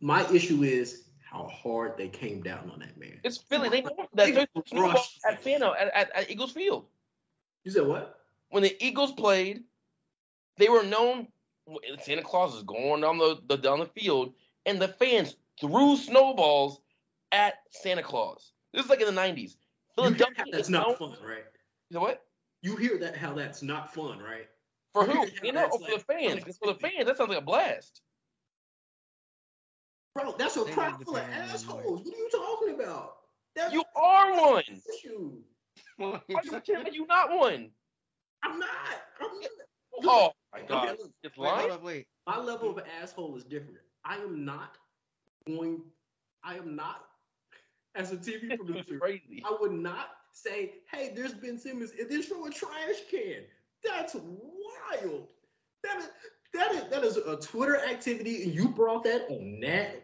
[0.00, 3.18] My issue is how hard they came down on that man.
[3.24, 3.68] It's Philly.
[3.68, 3.80] They
[4.32, 6.84] that crushed at Fano at, at, at Eagles Field.
[7.64, 8.18] You said what?
[8.50, 9.62] When the Eagles played,
[10.58, 11.28] they were known.
[12.02, 14.34] Santa Claus is going down the, the down the field,
[14.66, 16.80] and the fans threw snowballs
[17.30, 18.52] at Santa Claus.
[18.74, 19.56] This is like in the '90s.
[19.96, 21.44] You hear Philadelphia that's not known- fun, right?
[21.88, 22.24] You know what?
[22.62, 24.48] You hear that how that's not fun, right?
[24.92, 25.26] For You who?
[25.42, 26.44] You know, for the fans.
[26.58, 28.02] For the fans, that sounds like a blast.
[30.14, 32.02] Bro, that's a They crowd full of assholes.
[32.04, 33.14] What are you talking about?
[33.56, 34.62] That's You are one.
[34.68, 35.32] the issue.
[35.96, 37.70] Why you pretend you not one?
[38.42, 38.68] I'm not.
[39.20, 39.50] I'm not.
[40.04, 41.70] Oh my Okay, god, look, it's Wait, hold lying.
[41.70, 42.06] up, wait.
[42.26, 43.78] my level of asshole is different.
[44.04, 44.76] I am not
[45.46, 45.80] going.
[46.44, 47.04] I am not
[47.94, 48.98] as a TV producer.
[48.98, 49.42] crazy.
[49.46, 53.44] I would not say, "Hey, there's Ben Simmons and then throw a trash can."
[53.84, 55.28] That's wild.
[55.84, 56.08] That is
[56.54, 60.01] that is that is a Twitter activity, and you brought that on nat.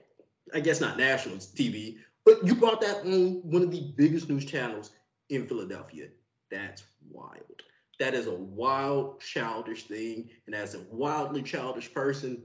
[0.55, 4.45] I guess not national TV, but you brought that on one of the biggest news
[4.45, 4.91] channels
[5.29, 6.09] in Philadelphia.
[6.51, 7.63] That's wild.
[8.01, 12.43] That is a wild, childish thing, and as a wildly childish person,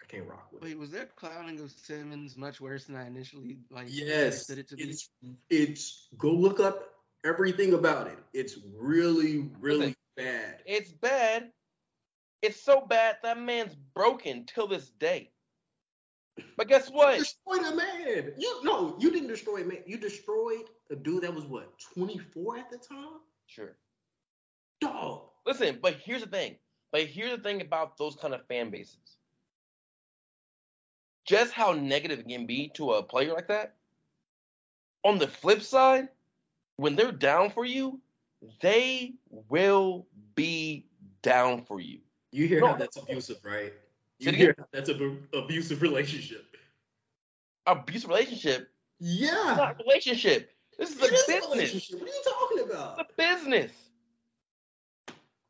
[0.00, 0.62] I can't rock with.
[0.62, 0.66] it.
[0.68, 4.68] Wait, was their clowning of Simmons much worse than I initially like Yes, understood it
[4.68, 4.82] to be?
[4.84, 5.10] it's
[5.50, 8.18] it's go look up everything about it.
[8.32, 9.96] It's really, really Listen.
[10.16, 10.58] bad.
[10.66, 11.50] It's bad.
[12.42, 15.30] It's so bad that man's broken till this day.
[16.56, 17.18] But guess what?
[17.18, 18.32] You destroyed a man.
[18.38, 19.78] You no, you didn't destroy a man.
[19.86, 23.20] You destroyed a dude that was what 24 at the time.
[23.46, 23.76] Sure.
[24.80, 25.22] Dog.
[25.46, 26.56] Listen, but here's the thing.
[26.92, 29.16] But here's the thing about those kind of fan bases.
[31.24, 33.74] Just how negative it can be to a player like that.
[35.04, 36.08] On the flip side,
[36.76, 38.00] when they're down for you,
[38.60, 39.14] they
[39.48, 40.86] will be
[41.22, 42.00] down for you.
[42.32, 43.72] You hear No, how that's abusive, right?
[44.20, 46.44] You Say it hear how that's an abusive relationship.
[47.66, 49.54] Abusive relationship, Yeah.
[49.56, 50.50] not relationship.
[50.78, 51.50] This is a It is a business.
[51.54, 52.00] relationship.
[52.00, 53.00] What are you talking It's about?
[53.00, 53.72] a business.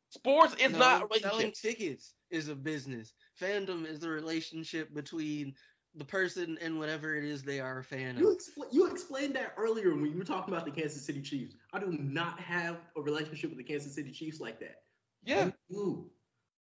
[0.09, 3.13] Sports is No, not a selling tickets is a business.
[3.39, 5.53] Fandom is the relationship between
[5.95, 8.37] the person and whatever it is they are a fan You, of.
[8.37, 11.55] expl- you explained that earlier when you were talking about the Kansas City Chiefs.
[11.73, 14.83] I do not have a relationship with the Kansas City Chiefs like that.
[15.23, 15.45] Yeah.
[15.45, 16.11] You do.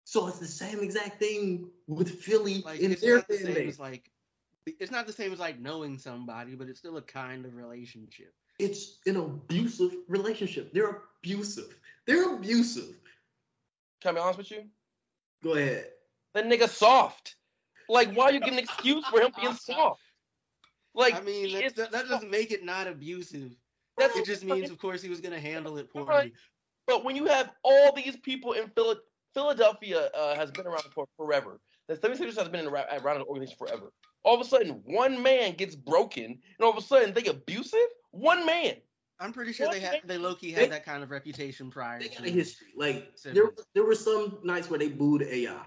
[0.10, 3.54] So it's the same exact thing with Philly Like in it's their not the same
[3.54, 3.74] base.
[3.74, 4.10] as like
[4.66, 8.34] it's not the same as like knowing somebody, but it's still a kind of relationship.
[8.58, 10.74] It's an abusive relationship.
[10.74, 11.76] They're abusive.
[12.08, 12.96] They're abusive.
[14.02, 14.64] Can I be honest with you?
[15.44, 15.86] Go ahead.
[16.34, 17.36] That nigga soft.
[17.88, 20.02] Like, why are you giving an excuse for him being soft?
[20.96, 23.56] Like, I mean, that, that, that doesn't make it not abusive.
[23.96, 26.08] That's It just means, of course, he was gonna handle it poorly.
[26.10, 26.34] Right.
[26.88, 28.98] But when you have all these people in Phila-
[29.40, 31.62] Philadelphia, uh, has been around for forever.
[31.88, 33.94] The 76ers has been around, around the organization forever.
[34.24, 37.80] All of a sudden, one man gets broken, and all of a sudden they abusive.
[38.12, 38.76] One man.
[39.22, 42.00] I'm pretty sure they had they low key They- had that kind of reputation prior.
[42.00, 42.68] They to got a history.
[42.76, 43.38] Like Simmons.
[43.56, 45.66] there, there were some nights where they booed AI.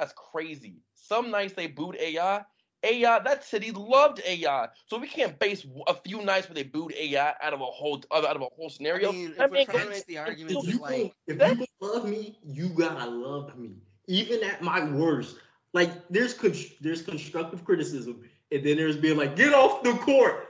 [0.00, 0.82] That's crazy.
[0.94, 2.44] Some nights they booed AI.
[2.86, 4.68] AI, that city loved AI.
[4.86, 8.02] So we can't base a few nights where they booed AI out of a whole
[8.14, 9.08] out of a whole scenario.
[9.10, 11.38] I mean, if That we're trying to make the argument If that, you, like, if
[11.38, 15.36] that- you love me, you gotta love me, even at my worst.
[15.72, 20.48] Like there's con- there's constructive criticism, and then there's being like, get off the court.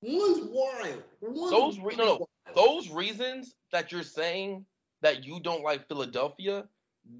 [0.00, 1.02] One's wild.
[1.20, 2.26] One's Those re- no, no.
[2.46, 2.56] wild.
[2.56, 4.66] those reasons that you're saying
[5.02, 6.66] that you don't like Philadelphia,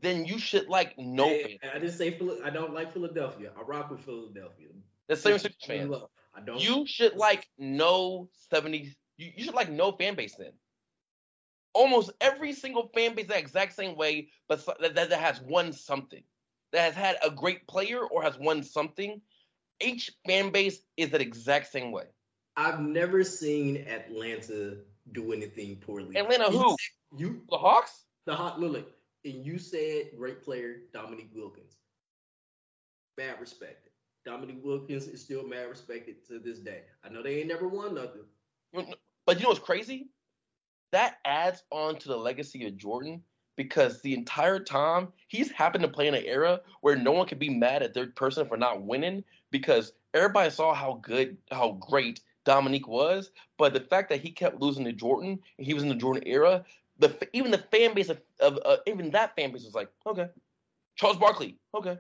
[0.01, 1.59] then you should like no Hey.
[1.63, 3.51] I didn't say I don't like Philadelphia.
[3.57, 4.69] I rock with Philadelphia.
[5.09, 5.95] The same fans.
[6.35, 6.63] I don't.
[6.63, 10.53] You should like no 70 you, you should like no fan base then.
[11.75, 16.23] Almost every single fan base that exact same way, but that, that, has won something.
[16.73, 19.21] That has had a great player or has won something.
[19.81, 22.05] Each fan base is that exact same way.
[22.57, 24.77] I've never seen Atlanta
[25.13, 26.17] do anything poorly.
[26.17, 26.77] Atlanta who?
[27.17, 28.05] You The Hawks?
[28.25, 28.93] the hot look,
[29.25, 31.77] and you said great player Dominique Wilkins.
[33.19, 33.93] Mad respected.
[34.25, 36.83] Dominique Wilkins is still mad respected to this day.
[37.05, 38.23] I know they ain't never won nothing.
[39.27, 40.09] But you know what's crazy?
[40.93, 43.23] That adds on to the legacy of Jordan
[43.57, 47.39] because the entire time he's happened to play in an era where no one could
[47.39, 52.21] be mad at their person for not winning because everybody saw how good, how great
[52.45, 53.31] Dominique was.
[53.59, 56.65] But the fact that he kept losing to Jordan, he was in the Jordan era,
[56.99, 60.29] the even the fan base of, of uh, even that fan base was like, okay,
[60.97, 61.99] Charles Barkley, okay.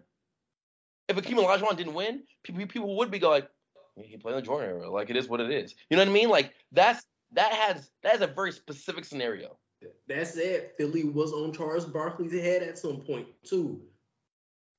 [1.09, 3.49] If Akeem Olajuwon didn't win, people people would be like,
[3.97, 5.75] he played in the Jordan era, like it is what it is.
[5.91, 6.29] You know what I mean?
[6.29, 9.59] Like that's that has that is a very specific scenario.
[10.07, 10.75] That's it.
[10.79, 13.81] Philly was on Charles Barkley's head at some point too.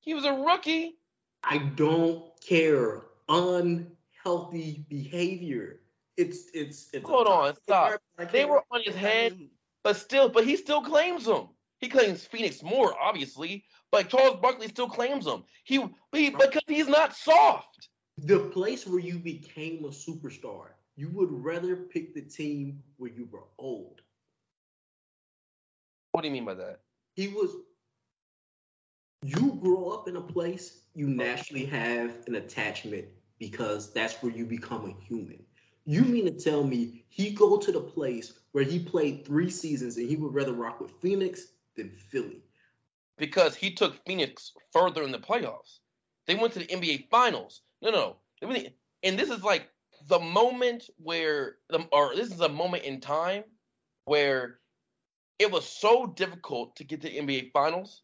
[0.00, 0.98] He was a rookie.
[1.42, 3.02] I don't care.
[3.28, 5.80] Unhealthy behavior.
[6.16, 7.08] It's it's it's.
[7.08, 8.00] Hold on, stop.
[8.30, 9.36] They were on his head,
[9.84, 11.48] but still, but he still claims them.
[11.80, 15.44] He claims Phoenix more, obviously, but Charles Barkley still claims them.
[15.64, 17.88] He, he because he's not soft.
[18.18, 20.68] the place where you became a superstar.
[20.96, 24.00] You would rather pick the team where you were old.
[26.12, 26.80] What do you mean by that?
[27.14, 27.50] He was.
[29.22, 33.06] You grow up in a place, you naturally have an attachment
[33.38, 35.43] because that's where you become a human.
[35.86, 39.96] You mean to tell me he go to the place where he played three seasons
[39.96, 42.42] and he would rather rock with Phoenix than Philly?
[43.18, 45.80] Because he took Phoenix further in the playoffs.
[46.26, 47.62] They went to the NBA Finals.
[47.82, 48.72] No, no, went-
[49.02, 49.68] and this is like
[50.08, 53.44] the moment where, the, or this is a moment in time
[54.06, 54.58] where
[55.38, 58.02] it was so difficult to get to the NBA Finals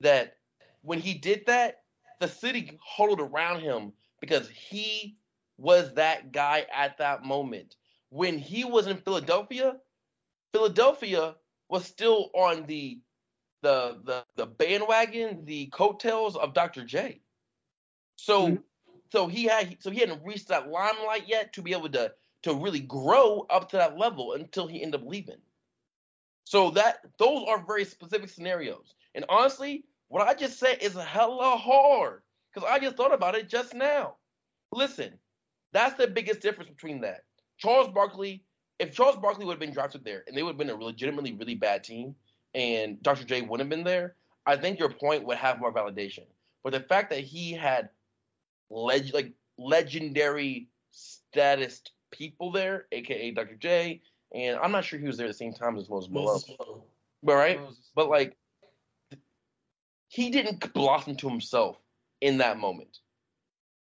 [0.00, 0.36] that
[0.82, 1.82] when he did that,
[2.20, 5.16] the city huddled around him because he
[5.60, 7.76] was that guy at that moment.
[8.10, 9.76] When he was in Philadelphia,
[10.54, 11.36] Philadelphia
[11.68, 13.00] was still on the
[13.62, 16.84] the the, the bandwagon, the coattails of Dr.
[16.84, 17.22] J.
[18.16, 18.64] So Mhm.
[19.12, 22.54] so he had so he hadn't reached that limelight yet to be able to to
[22.54, 25.42] really grow up to that level until he ended up leaving.
[26.44, 28.94] So that those are very specific scenarios.
[29.14, 32.22] And honestly, what I just said is hella hard
[32.54, 34.16] because I just thought about it just now.
[34.72, 35.18] Listen,
[35.72, 37.24] that's the biggest difference between that.
[37.58, 38.44] Charles Barkley,
[38.78, 41.32] if Charles Barkley would have been drafted there and they would have been a legitimately
[41.32, 42.14] really bad team
[42.54, 43.24] and Dr.
[43.24, 44.14] J wouldn't have been there,
[44.46, 46.24] I think your point would have more validation.
[46.64, 47.90] But the fact that he had
[48.70, 53.56] leg- like legendary status people there, aka Dr.
[53.56, 54.00] J,
[54.34, 56.40] and I'm not sure he was there at the same time as Moses Malone.
[57.22, 57.60] But right?
[57.94, 58.36] But like
[60.08, 61.76] he didn't blossom to himself
[62.20, 62.98] in that moment.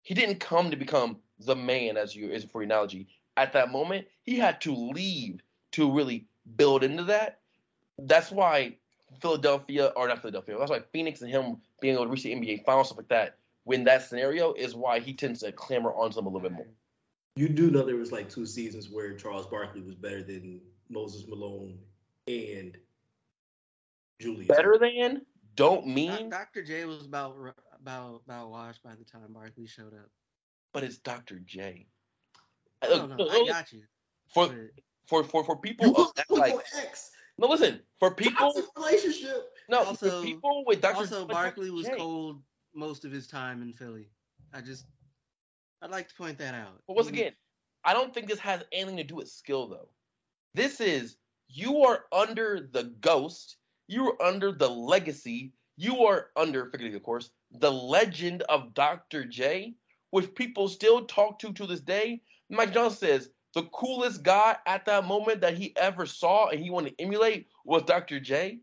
[0.02, 3.08] He didn't come to become the man, as you is for your analogy.
[3.36, 5.40] At that moment, he had to leave
[5.72, 6.26] to really
[6.56, 7.40] build into that.
[7.98, 8.76] That's why
[9.20, 12.64] Philadelphia, or not Philadelphia, that's why Phoenix and him being able to reach the NBA
[12.64, 16.26] finals, stuff like that, when that scenario is why he tends to clamor onto them
[16.26, 16.66] a little bit more.
[17.36, 21.26] You do know there was like two seasons where Charles Barkley was better than Moses
[21.28, 21.78] Malone
[22.26, 22.76] and
[24.18, 24.48] Julius.
[24.48, 25.22] Better than
[25.58, 26.62] don't mean, Dr.
[26.62, 27.36] J was about
[27.80, 30.08] about about washed by the time Barkley showed up.
[30.72, 31.38] But it's Dr.
[31.40, 31.86] J.
[32.82, 33.82] No, no, I got you.
[34.32, 34.70] for
[35.06, 37.10] for for for people of that, like your ex.
[37.38, 39.48] no listen for people Toxic relationship.
[39.68, 40.96] no Also- for people with Dr.
[40.98, 41.96] also, with Barkley was J.
[41.96, 42.40] cold
[42.74, 44.08] most of his time in Philly.
[44.54, 44.86] I just,
[45.82, 46.80] I'd like to point that out.
[46.86, 47.32] But once again,
[47.84, 49.88] I don't think this has anything to do with skill though.
[50.54, 51.16] This is
[51.48, 53.56] you are under the ghost,
[53.88, 59.24] you are under the legacy, you are under figuratively of course the legend of Dr.
[59.24, 59.74] J,
[60.10, 62.20] which people still talk to to this day.
[62.50, 66.70] Mike Johnson says the coolest guy at that moment that he ever saw and he
[66.70, 68.20] wanted to emulate was Dr.
[68.20, 68.60] J.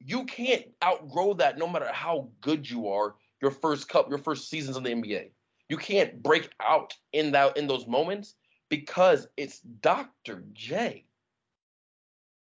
[0.00, 4.48] You can't outgrow that no matter how good you are your first cup, your first
[4.48, 5.30] seasons in the NBA.
[5.68, 8.34] You can't break out in that in those moments
[8.68, 10.44] because it's Dr.
[10.52, 11.04] J.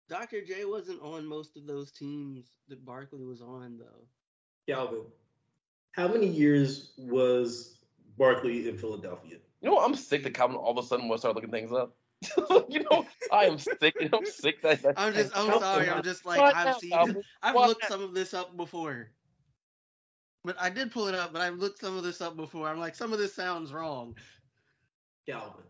[0.09, 0.41] Dr.
[0.41, 4.07] J wasn't on most of those teams that Barkley was on, though.
[4.73, 5.01] Calvin,
[5.91, 7.76] how many years was
[8.17, 9.37] Barkley in Philadelphia?
[9.61, 11.95] You know, I'm sick that Calvin all of a sudden will start looking things up.
[12.69, 13.95] you know, I am sick.
[14.13, 14.81] I'm sick that.
[14.81, 15.89] that I'm just, I'm sorry.
[15.89, 17.21] I'm just like, I've seen, Calvin?
[17.43, 19.11] I've What looked some of this up before.
[20.43, 22.67] But I did pull it up, but I've looked some of this up before.
[22.67, 24.15] I'm like, some of this sounds wrong.
[25.27, 25.65] Calvin,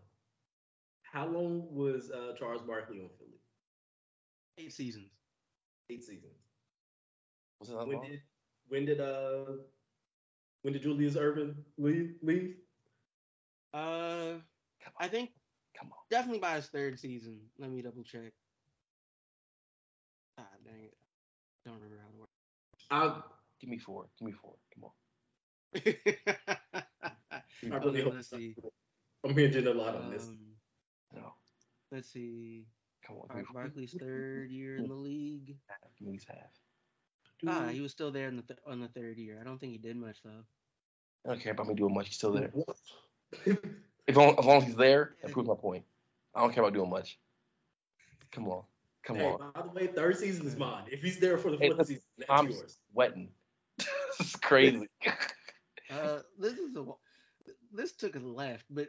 [1.02, 3.40] how long was uh, Charles Barkley on Philly?
[4.58, 5.10] Eight seasons.
[5.90, 6.32] Eight seasons.
[7.60, 8.06] Was it that When long?
[8.06, 8.20] did
[8.68, 9.44] when did uh
[10.62, 12.14] when did Julius Erving leave?
[12.22, 12.54] Leave?
[13.72, 14.34] Uh,
[14.98, 15.30] I think
[15.78, 15.98] Come on.
[16.10, 17.38] definitely by his third season.
[17.58, 18.32] Let me double check.
[20.38, 20.94] Ah, dang it.
[21.64, 22.28] Don't remember how to work.
[22.90, 23.20] I
[23.60, 24.06] Give me four.
[24.18, 24.54] Give me four.
[24.74, 24.92] Come on.
[27.72, 28.54] I really Okay, hope let's see.
[29.24, 30.28] I'm hinging a lot on this.
[30.28, 30.38] Um,
[31.14, 31.32] No.
[31.90, 32.66] let's see.
[33.06, 33.22] Come on.
[33.22, 33.62] Give Bar- me four.
[33.62, 35.56] Barkley's third year in the league.
[35.66, 35.78] Half.
[35.98, 36.36] Give me half.
[37.46, 39.38] Ah, he was still there in the th- on the third year.
[39.40, 40.44] I don't think he did much though.
[41.24, 42.08] I don't care about me doing much.
[42.08, 42.52] He's still there.
[44.06, 45.84] If long, as long as he's there, that proves my point.
[46.34, 47.18] I don't care about doing much.
[48.32, 48.62] Come on,
[49.04, 49.52] come hey, on.
[49.54, 50.84] by the way, third season is mine.
[50.90, 52.78] If he's there for the fourth listen, season, that's I'm yours.
[52.92, 53.28] sweating.
[54.20, 54.88] it's crazy.
[55.90, 56.84] Uh, this is a
[57.72, 58.88] this took a left, but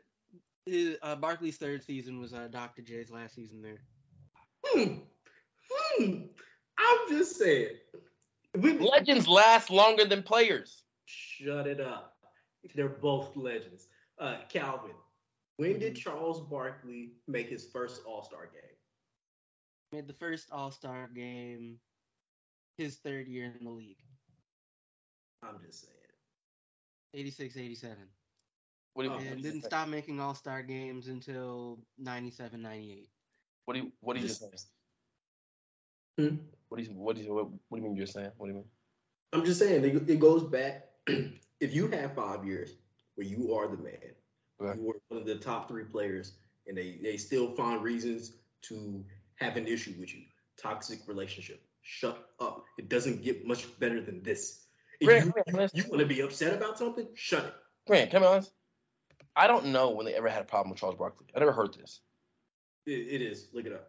[0.65, 2.81] his, uh, Barkley's third season was uh, Dr.
[2.81, 3.79] J's last season there.
[4.65, 4.95] Hmm.
[5.71, 6.13] Hmm.
[6.77, 7.75] I'm just saying.
[8.57, 10.83] We, Legends last longer than players.
[11.05, 12.17] Shut it up.
[12.75, 13.87] They're both legends.
[14.19, 14.95] Uh, Calvin,
[15.57, 15.97] when did Mhm.
[15.97, 18.61] Charles Barkley make his first All Star game?
[19.91, 21.79] Made the first All Star game
[22.77, 24.01] his third year in the league,
[25.43, 25.93] I'm just saying.
[27.13, 27.97] 86 87.
[28.93, 33.09] What do you, what and didn't stop making All Star games until 97 98.
[33.65, 34.67] What do you what do you just Just-
[36.19, 36.37] say?
[36.69, 38.31] What do you what do you what, what do you mean you're saying?
[38.37, 38.65] What do you mean?
[39.33, 40.85] I'm just saying it, it goes back.
[41.07, 42.71] if you have five years
[43.15, 43.93] where you are the man,
[44.59, 44.75] Right.
[44.75, 46.33] you were one of the top three players,
[46.67, 49.03] and they they still find reasons to
[49.35, 50.21] have an issue with you.
[50.61, 51.61] Toxic relationship.
[51.81, 52.65] Shut up.
[52.77, 54.65] It doesn't get much better than this.
[54.99, 55.77] If Grant, you, can I be honest?
[55.77, 57.53] you want to be upset about something, shut it.
[57.87, 58.45] Grant, come on.
[59.33, 61.27] I don't know when they ever had a problem with Charles Barkley.
[61.33, 62.01] I never heard this.
[62.85, 63.47] It, it is.
[63.53, 63.87] Look it up.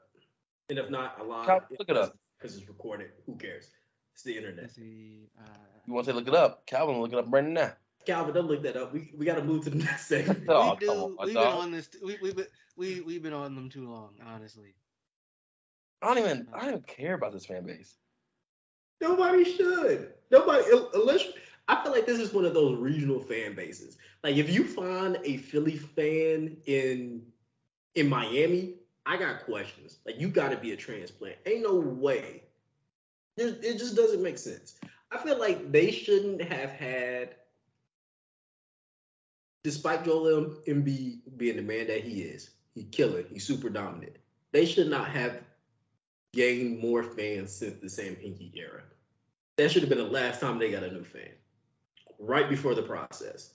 [0.69, 1.67] And if not, a lot.
[1.77, 2.17] Look it up.
[2.41, 3.11] Because it's recorded.
[3.27, 3.71] Who cares?
[4.15, 4.71] It's the internet.
[4.71, 5.29] See.
[5.39, 5.45] Uh,
[5.87, 6.67] You want to say look it up?
[6.67, 7.73] Calvin, look it up right now.
[8.07, 8.93] Calvin, don't look that up.
[8.95, 10.45] We, we got to move to the next segment.
[10.49, 11.03] Oh, we come do.
[11.03, 11.89] on, we've been on this.
[12.03, 14.75] We, we've been we we've been on them too long, honestly.
[16.03, 17.97] I don't even I don't even care about this fan base.
[19.01, 20.13] Nobody should.
[20.31, 20.65] Nobody
[20.95, 21.25] unless
[21.69, 23.99] I feel like this is one of those regional fan bases.
[24.25, 27.23] Like if you find a Philly fan in
[27.95, 28.77] in Miami,
[29.11, 29.99] I got questions.
[30.07, 31.35] Like you got to be a transplant.
[31.45, 32.45] Ain't no way.
[33.37, 34.77] It, just doesn't make sense.
[35.11, 37.35] I feel like they shouldn't have had,
[39.65, 44.15] despite Joel Embiid being the man that he is, he killing, he's super dominant.
[44.53, 45.41] They should not have
[46.33, 48.83] gained more fans since the Sam Hinkie era.
[49.57, 51.33] That should have been the last time they got a new fan.
[52.21, 53.55] Right before the process.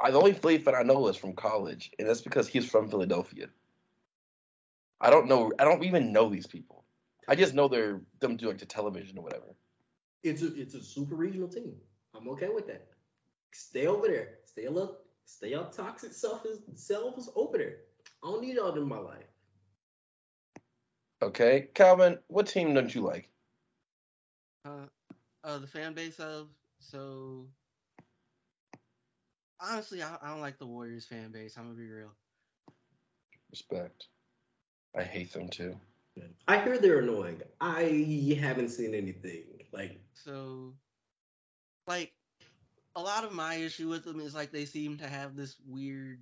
[0.00, 2.88] I the only Philly fan I know is from college, and that's because he's from
[2.88, 3.48] Philadelphia.
[5.00, 5.52] I don't know.
[5.58, 6.84] I don't even know these people.
[7.28, 9.54] I just know they're them doing like the television or whatever.
[10.22, 11.74] It's a it's a super regional team.
[12.14, 12.86] I'm okay with that.
[13.52, 14.38] Stay over there.
[14.44, 17.76] Stay a little stay up toxic self is selves over there.
[18.22, 19.24] I don't need y'all in my life.
[21.22, 23.30] Okay, Calvin, what team don't you like?
[24.64, 24.86] Uh,
[25.44, 26.48] uh, the fan base of
[26.80, 27.46] so.
[29.60, 31.56] Honestly, I, I don't like the Warriors fan base.
[31.56, 32.12] I'm gonna be real.
[33.50, 34.08] Respect.
[34.96, 35.76] I hate them too.
[36.48, 37.42] I hear they're annoying.
[37.60, 39.44] I haven't seen anything.
[39.72, 40.74] Like So,
[41.86, 42.12] like,
[42.94, 46.20] a lot of my issue with them is like they seem to have this weird,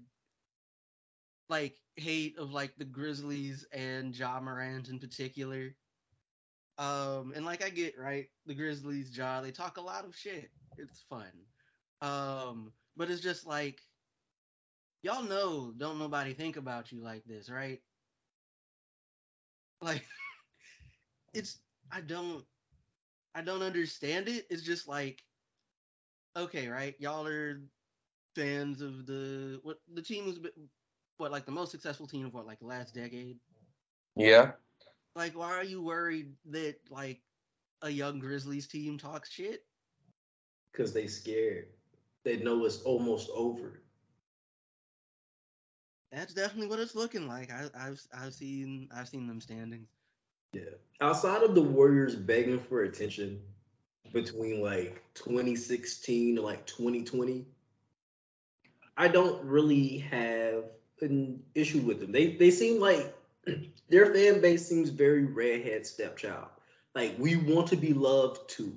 [1.48, 5.74] like, hate of like the Grizzlies and Ja Morant in particular.
[6.78, 10.50] Um, and like I get right, the Grizzlies, Ja, they talk a lot of shit.
[10.76, 11.30] It's fun.
[12.00, 13.80] Um, but it's just like,
[15.02, 17.80] y'all know, don't nobody think about you like this, right?
[19.80, 20.04] Like,
[21.34, 21.58] it's
[21.90, 22.44] I don't
[23.34, 24.46] I don't understand it.
[24.50, 25.22] It's just like,
[26.36, 26.94] okay, right?
[26.98, 27.60] Y'all are
[28.36, 30.38] fans of the what the team was
[31.18, 33.38] what like the most successful team of what like the last decade.
[34.16, 34.52] Yeah.
[35.16, 37.20] Like, why are you worried that like
[37.82, 39.64] a young Grizzlies team talks shit?
[40.74, 41.66] because they scared.
[42.24, 43.80] They know it's almost over.
[46.10, 47.50] That's definitely what it's looking like.
[47.50, 49.88] I, I've I've seen I've seen them standings.
[50.52, 50.62] Yeah.
[51.00, 53.40] Outside of the Warriors begging for attention
[54.12, 57.44] between like 2016 to like 2020,
[58.96, 60.64] I don't really have
[61.00, 62.12] an issue with them.
[62.12, 63.12] They they seem like
[63.88, 66.46] their fan base seems very redhead stepchild.
[66.94, 68.76] Like we want to be loved too.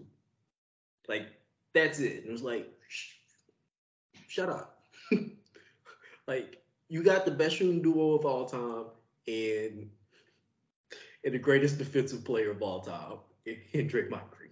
[1.07, 1.27] Like
[1.73, 2.23] that's it.
[2.23, 3.16] And it's like sh-
[4.27, 4.79] shut up.
[6.27, 8.85] like you got the best shooting duo of all time
[9.27, 9.89] and
[11.23, 14.51] and the greatest defensive player of all time in, in Draymond Green.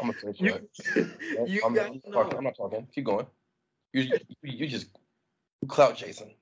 [0.00, 0.54] I'm gonna finish You,
[0.96, 1.08] it.
[1.48, 2.12] you I'm, got I'm, no.
[2.12, 2.86] talking, I'm not talking.
[2.94, 3.26] Keep going.
[3.92, 4.88] You you, just
[5.66, 6.34] clout chasing.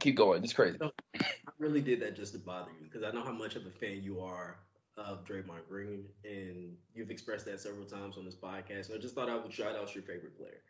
[0.00, 0.42] Keep going.
[0.42, 0.78] It's crazy.
[0.82, 3.70] I really did that just to bother you because I know how much of a
[3.70, 4.58] fan you are
[4.98, 8.86] of Draymond Green, and you've expressed that several times on this podcast.
[8.86, 10.60] So I just thought I would shout out your favorite player.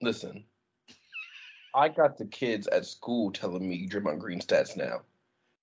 [0.00, 0.44] Listen,
[1.74, 5.02] I got the kids at school telling me Draymond Green stats now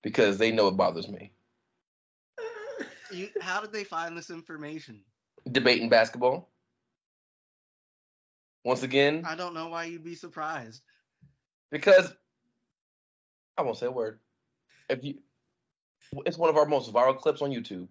[0.02, 1.32] because they know it bothers me.
[3.12, 5.00] You, how did they find this information?
[5.50, 6.50] Debating basketball.
[8.64, 10.82] Once again, I don't know why you'd be surprised.
[11.70, 12.12] because
[13.56, 14.18] I won't say a word.
[14.90, 15.14] If you,
[16.24, 17.88] it's one of our most viral clips on YouTube.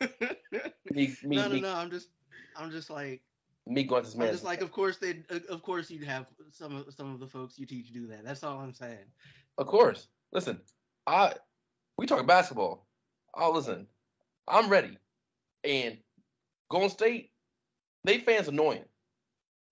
[0.92, 1.74] Me, me, no, no, me, no.
[1.74, 2.08] I'm just,
[2.56, 3.20] I'm just like,
[3.66, 4.32] me going to this I'm man.
[4.32, 7.58] just like, of course they, of course you'd have some of some of the folks
[7.58, 8.24] you teach do that.
[8.24, 8.98] That's all I'm saying.
[9.58, 10.08] Of course.
[10.32, 10.60] Listen,
[11.06, 11.34] I
[11.98, 12.86] we talk basketball.
[13.34, 13.86] Oh, listen,
[14.46, 14.98] I'm ready.
[15.64, 15.98] And
[16.70, 17.30] Golden State,
[18.04, 18.84] they fans annoying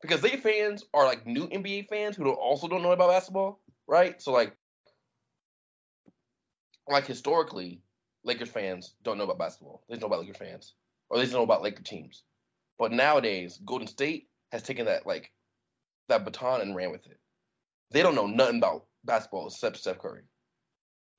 [0.01, 3.61] because they fans are like new NBA fans who don't, also don't know about basketball,
[3.87, 4.21] right?
[4.21, 4.57] So like,
[6.89, 7.81] like historically,
[8.25, 9.83] Lakers fans don't know about basketball.
[9.89, 10.75] They just know about Lakers fans,
[11.11, 12.23] or they don't know about Laker teams.
[12.79, 15.33] But nowadays, Golden State has taken that like
[16.09, 17.19] that baton and ran with it.
[17.91, 20.23] They don't know nothing about basketball except Steph Curry.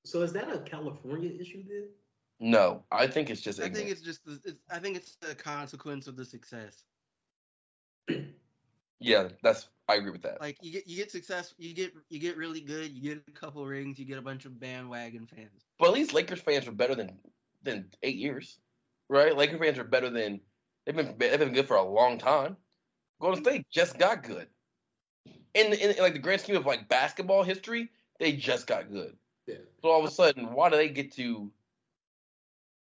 [0.06, 1.90] So is that a California issue then?
[2.40, 5.36] No, I think it's just I think it's just, the, it's, I think it's the
[5.36, 6.84] consequence of the success.
[9.04, 10.40] yeah, that's I agree with that.
[10.40, 13.32] Like you get, you get success, you get, you get really good, you get a
[13.32, 15.66] couple rings, you get a bunch of bandwagon fans.
[15.78, 17.20] But at least Lakers fans are better than
[17.64, 18.60] than eight years,
[19.10, 19.36] right?
[19.36, 20.40] Lakers fans are better than
[20.86, 22.56] they've been they've been good for a long time.
[23.22, 23.50] Golden mm-hmm.
[23.50, 24.48] State just got good.
[25.54, 27.90] In, in, in like the grand scheme of like basketball history,
[28.20, 29.16] they just got good.
[29.48, 29.56] Yeah.
[29.82, 31.52] So all of a sudden, why do they get to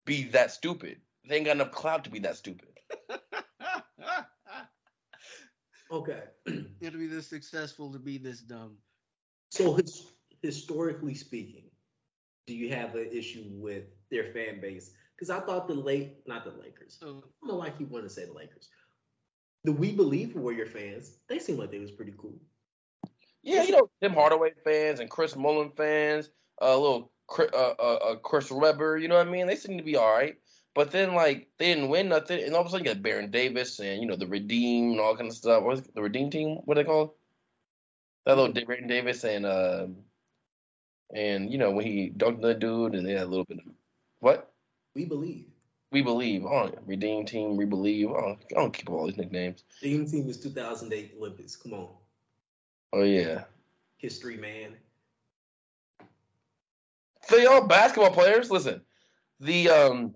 [0.06, 1.02] be that stupid?
[1.28, 2.70] They ain't got enough clout to be that stupid.
[5.92, 6.24] Okay.
[6.82, 8.78] It'll be this successful to be this dumb.
[9.50, 10.08] so his,
[10.42, 11.64] historically speaking,
[12.46, 14.92] do you have an issue with their fan base?
[15.16, 16.98] Because I thought the late, not the Lakers.
[17.00, 18.70] So I don't like you want to say the Lakers.
[19.64, 22.40] The We Believe Warrior fans, they seem like they was pretty cool.
[23.44, 26.30] Yeah, you know, Tim Hardaway fans and Chris Mullin fans,
[26.62, 29.48] a uh, little Chris, uh, uh, uh, Chris Webber, you know what I mean?
[29.48, 30.36] They seem to be all right.
[30.78, 33.32] But then, like, they didn't win nothing, and all of a sudden you got Baron
[33.32, 35.64] Davis and, you know, the Redeem and all kind of stuff.
[35.64, 35.96] What is it?
[35.96, 36.58] The Redeem team?
[36.66, 37.14] What are they called?
[38.28, 39.88] That little Baron Davis and, uh,
[41.16, 43.64] and, you know, when he dunked the dude, and they had a little bit of,
[44.20, 44.52] what?
[44.94, 45.46] We Believe.
[45.92, 46.46] We Believe.
[46.46, 48.12] Oh, Redeem Team, We Believe.
[48.12, 49.64] Oh, I don't keep all these nicknames.
[49.82, 51.56] Redeem Team is 2008 Olympics.
[51.56, 51.88] Come on.
[52.94, 53.46] Oh, yeah.
[53.98, 54.76] History, man.
[57.24, 58.82] So y'all basketball players, listen,
[59.40, 60.14] the um,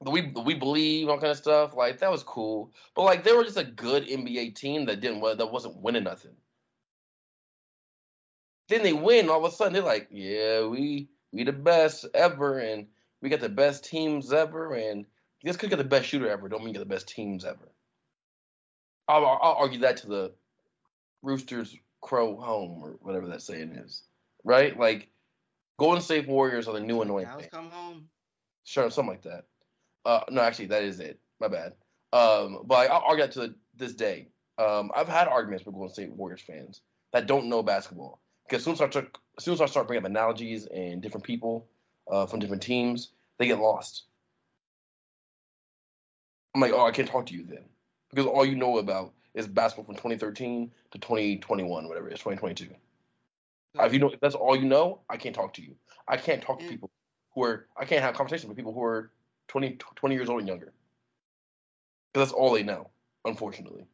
[0.00, 3.44] we we believe all kind of stuff like that was cool, but like they were
[3.44, 6.32] just a good NBA team that didn't that wasn't winning nothing.
[8.68, 12.58] Then they win, all of a sudden they're like, yeah, we we the best ever,
[12.58, 12.86] and
[13.20, 15.04] we got the best teams ever, and
[15.44, 17.70] just could get the best shooter ever, don't mean get the best teams ever.
[19.08, 20.32] I'll, I'll argue that to the
[21.22, 24.04] Roosters crow home or whatever that saying is,
[24.44, 24.78] right?
[24.78, 25.08] Like
[25.78, 28.08] Golden State Warriors are the new annoying cows come home.
[28.64, 29.46] Sure, something like that.
[30.04, 31.18] Uh, no, actually, that is it.
[31.40, 31.72] My bad.
[32.12, 34.28] Um, but I'll argue that to this day.
[34.58, 36.82] Um, I've had arguments with Golden State Warriors fans
[37.12, 39.86] that don't know basketball because as soon as I start, as soon as I start
[39.86, 41.66] bringing up analogies and different people
[42.10, 44.04] uh, from different teams, they get lost.
[46.54, 47.64] I'm like, oh, I can't talk to you then
[48.10, 52.74] because all you know about is basketball from 2013 to 2021, whatever it is, 2022.
[53.78, 55.76] If you know, if that's all you know, I can't talk to you.
[56.08, 56.90] I can't talk to people
[57.34, 57.66] who are.
[57.76, 59.12] I can't have conversations with people who are
[59.50, 60.72] 20, 20 years old and younger.
[62.12, 62.90] Because that's all they know,
[63.24, 63.88] unfortunately.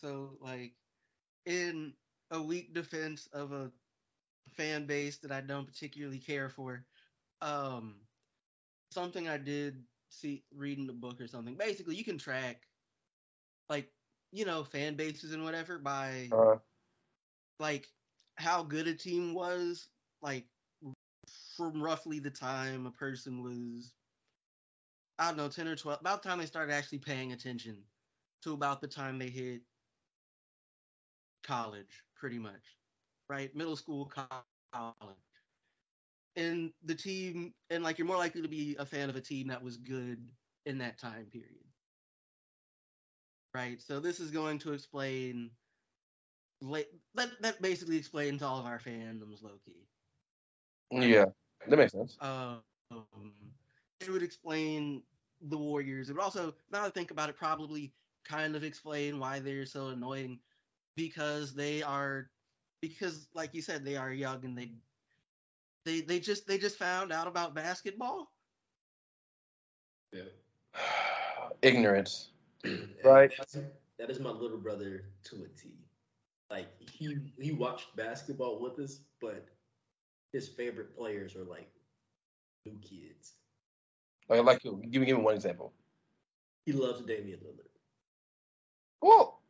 [0.00, 0.74] So, like,
[1.46, 1.94] in
[2.30, 3.70] a weak defense of a
[4.48, 6.86] fan base that I don't particularly care for,
[7.40, 8.00] um,
[8.90, 11.56] something I did see reading the book or something.
[11.56, 12.66] Basically, you can track,
[13.68, 13.92] like,
[14.32, 16.56] you know, fan bases and whatever by Uh,
[17.58, 17.88] like
[18.36, 19.88] how good a team was,
[20.22, 20.46] like
[21.56, 23.94] from roughly the time a person was,
[25.20, 27.84] I don't know, ten or twelve, about the time they started actually paying attention
[28.42, 29.62] to about the time they hit
[31.42, 32.78] college, pretty much,
[33.28, 33.54] right?
[33.54, 34.84] Middle school, college.
[36.36, 39.48] And the team, and like you're more likely to be a fan of a team
[39.48, 40.30] that was good
[40.66, 41.64] in that time period.
[43.54, 43.80] Right?
[43.80, 45.50] So this is going to explain
[46.62, 46.80] la-
[47.14, 49.88] that that basically explains all of our fandoms low key.
[50.92, 51.26] yeah,
[51.66, 52.18] that makes sense.
[52.20, 52.62] Um,
[54.00, 55.02] it would explain
[55.40, 56.08] the Warriors.
[56.08, 57.92] It would also, now that I think about it, probably
[58.24, 60.40] kind of explain why they're so annoying
[60.96, 62.30] because they are,
[62.80, 64.72] because like you said, they are young and they,
[65.84, 68.32] they, they just they just found out about basketball.
[70.12, 70.22] Yeah.
[71.62, 72.30] Ignorance.
[73.02, 73.30] Right.
[73.36, 73.64] that's-
[73.98, 75.70] that is my little brother to a T.
[76.50, 79.48] Like he he watched basketball with us, but
[80.32, 81.70] his favorite players are like
[82.66, 83.34] new kids.
[84.30, 85.72] Like, like, give me, give me one example.
[86.64, 87.66] He loves Damian Lillard.
[89.02, 89.40] Well,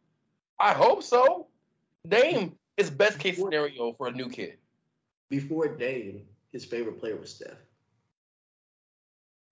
[0.59, 1.49] I hope so.
[2.09, 4.57] Dame is best case scenario for a new kid.
[5.29, 7.59] Before Dame, his favorite player was Steph.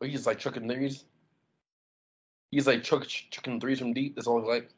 [0.01, 1.05] But he's just like chucking threes.
[2.51, 4.15] He's like chuck, chucking threes from deep.
[4.17, 4.71] That's all he's like.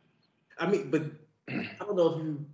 [0.59, 1.05] I mean, but
[1.48, 2.44] I don't know if you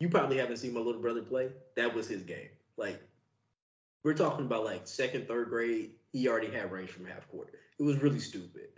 [0.00, 1.48] you probably haven't seen my little brother play.
[1.76, 2.48] That was his game.
[2.76, 3.00] Like
[4.04, 5.92] we're talking about like second, third grade.
[6.12, 7.54] He already had range from half court.
[7.78, 8.68] It was really stupid.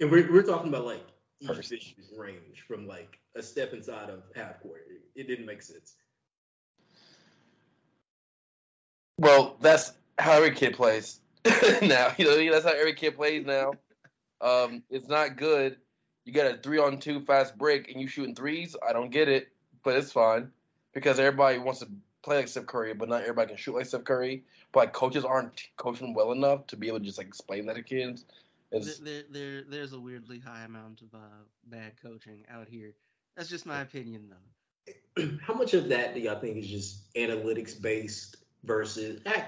[0.00, 1.04] And we're we're talking about like
[1.40, 4.84] efficient range from like a step inside of half court.
[4.88, 5.96] It, it didn't make sense.
[9.18, 11.20] Well, that's how every kid plays
[11.82, 12.12] now.
[12.16, 13.72] You know, that's how every kid plays now.
[14.40, 15.76] Um, it's not good.
[16.24, 18.76] You got a three on two fast break and you shooting threes.
[18.86, 19.48] I don't get it,
[19.82, 20.52] but it's fine
[20.92, 21.88] because everybody wants to
[22.22, 24.44] play like Steph Curry, but not everybody can shoot like Steph Curry.
[24.72, 27.76] But like coaches aren't coaching well enough to be able to just like explain that
[27.76, 28.24] to kids.
[28.70, 32.94] It's, There, there, there's a weirdly high amount of uh, bad coaching out here.
[33.36, 34.30] That's just my opinion,
[35.16, 35.28] though.
[35.42, 39.20] How much of that do y'all think is just analytics based versus?
[39.26, 39.44] I,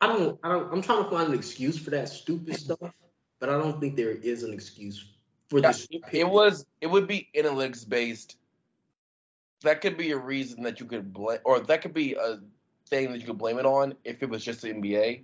[0.00, 0.38] I don't.
[0.42, 0.72] I don't.
[0.72, 2.92] I'm trying to find an excuse for that stupid stuff,
[3.40, 5.04] but I don't think there is an excuse
[5.48, 5.88] for Yeah, this.
[6.12, 8.36] it was it would be analytics based.
[9.64, 12.38] That could be a reason that you could blame, or that could be a
[12.88, 15.22] thing that you could blame it on if it was just the NBA.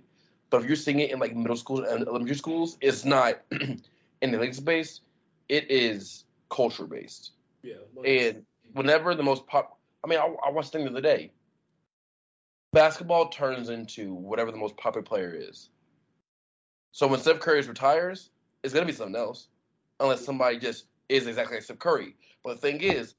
[0.49, 3.79] But if you're seeing it in like middle schools and elementary schools, it's not in
[4.19, 5.01] the analytics based.
[5.47, 7.31] It is culture based.
[7.63, 7.75] Yeah.
[8.03, 11.17] And whenever the most pop, I mean, I, I watched the thing of the other
[11.17, 11.31] day.
[12.73, 15.69] Basketball turns into whatever the most popular player is.
[16.93, 18.31] So when Steph Curry retires,
[18.63, 19.47] it's gonna be something else,
[19.99, 22.15] unless somebody just is exactly like Steph Curry.
[22.43, 23.15] But the thing is,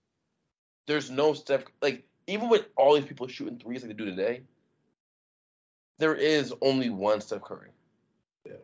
[0.87, 1.65] there's no Steph.
[1.81, 4.43] Like even with all these people shooting threes like they do today,
[5.99, 7.71] there is only one Steph Curry.
[8.47, 8.55] Yeah.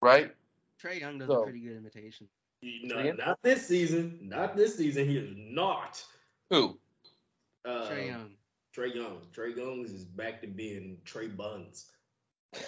[0.00, 0.34] Right?
[0.82, 2.28] Trae Young does So- a pretty good imitation.
[2.62, 4.18] No, not this season.
[4.22, 5.06] Not this season.
[5.06, 6.02] He is not.
[6.48, 6.78] Who?
[7.66, 8.30] Uh, Trae Young.
[8.74, 9.18] Trae Young.
[9.36, 11.92] Trae Young is back to being Trey Buns.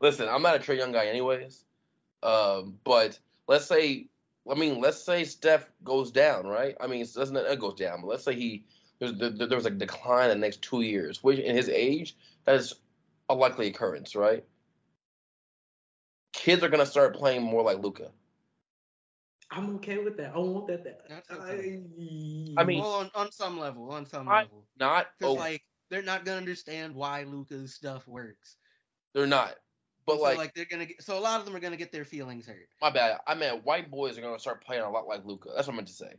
[0.00, 1.64] Listen, I'm not a Trey Young guy, anyways.
[2.22, 4.06] Um, but let's say,
[4.48, 6.76] I mean, let's say Steph goes down, right?
[6.80, 8.64] I mean, it doesn't it goes down, but let's say he
[8.98, 12.56] there's there, there's a decline in the next two years, which in his age that
[12.56, 12.74] is
[13.28, 14.44] a likely occurrence, right?
[16.32, 18.10] Kids are gonna start playing more like Luka.
[19.50, 20.32] I'm okay with that.
[20.34, 20.84] I want that.
[20.84, 21.82] that That's okay.
[22.56, 25.64] I mean- well, on, on some level, on some I- level, Not because oh, like
[25.90, 28.56] they're not gonna understand why Luka's stuff works.
[29.12, 29.56] they're not.
[30.10, 31.92] But so, like, like they're gonna get, so a lot of them are gonna get
[31.92, 32.68] their feelings hurt.
[32.82, 33.18] my bad.
[33.26, 35.50] I meant white boys are gonna start playing a lot like Luka.
[35.54, 36.14] That's what I meant to say.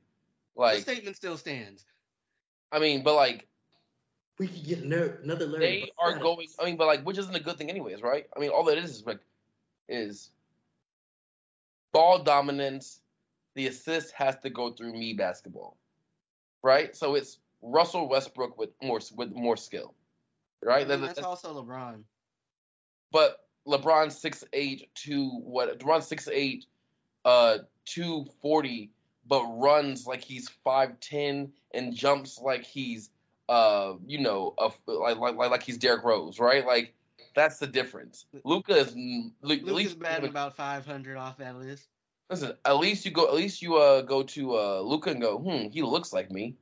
[0.56, 1.86] Like the statement still stands.
[2.72, 3.48] I mean, but like
[4.38, 6.22] we could get another, another Larry they are Bird.
[6.22, 6.48] going.
[6.60, 8.26] I mean, but like, which isn't a good thing, anyways, right?
[8.36, 9.20] I mean, all that is is like,
[9.88, 10.32] is
[11.92, 13.02] ball dominance.
[13.56, 15.78] The assist has to go through me basketball,
[16.64, 16.96] right?
[16.96, 19.94] So it's Russell Westbrook with more with more skill,
[20.64, 20.86] right?
[20.86, 22.04] I mean, That- that's also LeBron.
[23.12, 25.80] but LeBron six eight to what?
[25.80, 26.66] LeBron six eight,
[27.26, 28.92] uh, two forty,
[29.28, 33.10] but runs like he's five ten and jumps like he's
[33.52, 36.66] uh, you know, a, like like like like he's Derrick Rose, right?
[36.66, 36.94] Like
[37.36, 38.26] that's the difference.
[38.46, 38.96] Luka is
[39.42, 41.88] Luka's least batting about 500 off that list.
[42.30, 42.54] listen.
[42.64, 43.28] At least you go.
[43.28, 45.38] At least you uh go to uh Luka and go.
[45.38, 46.56] Hmm, he looks like me.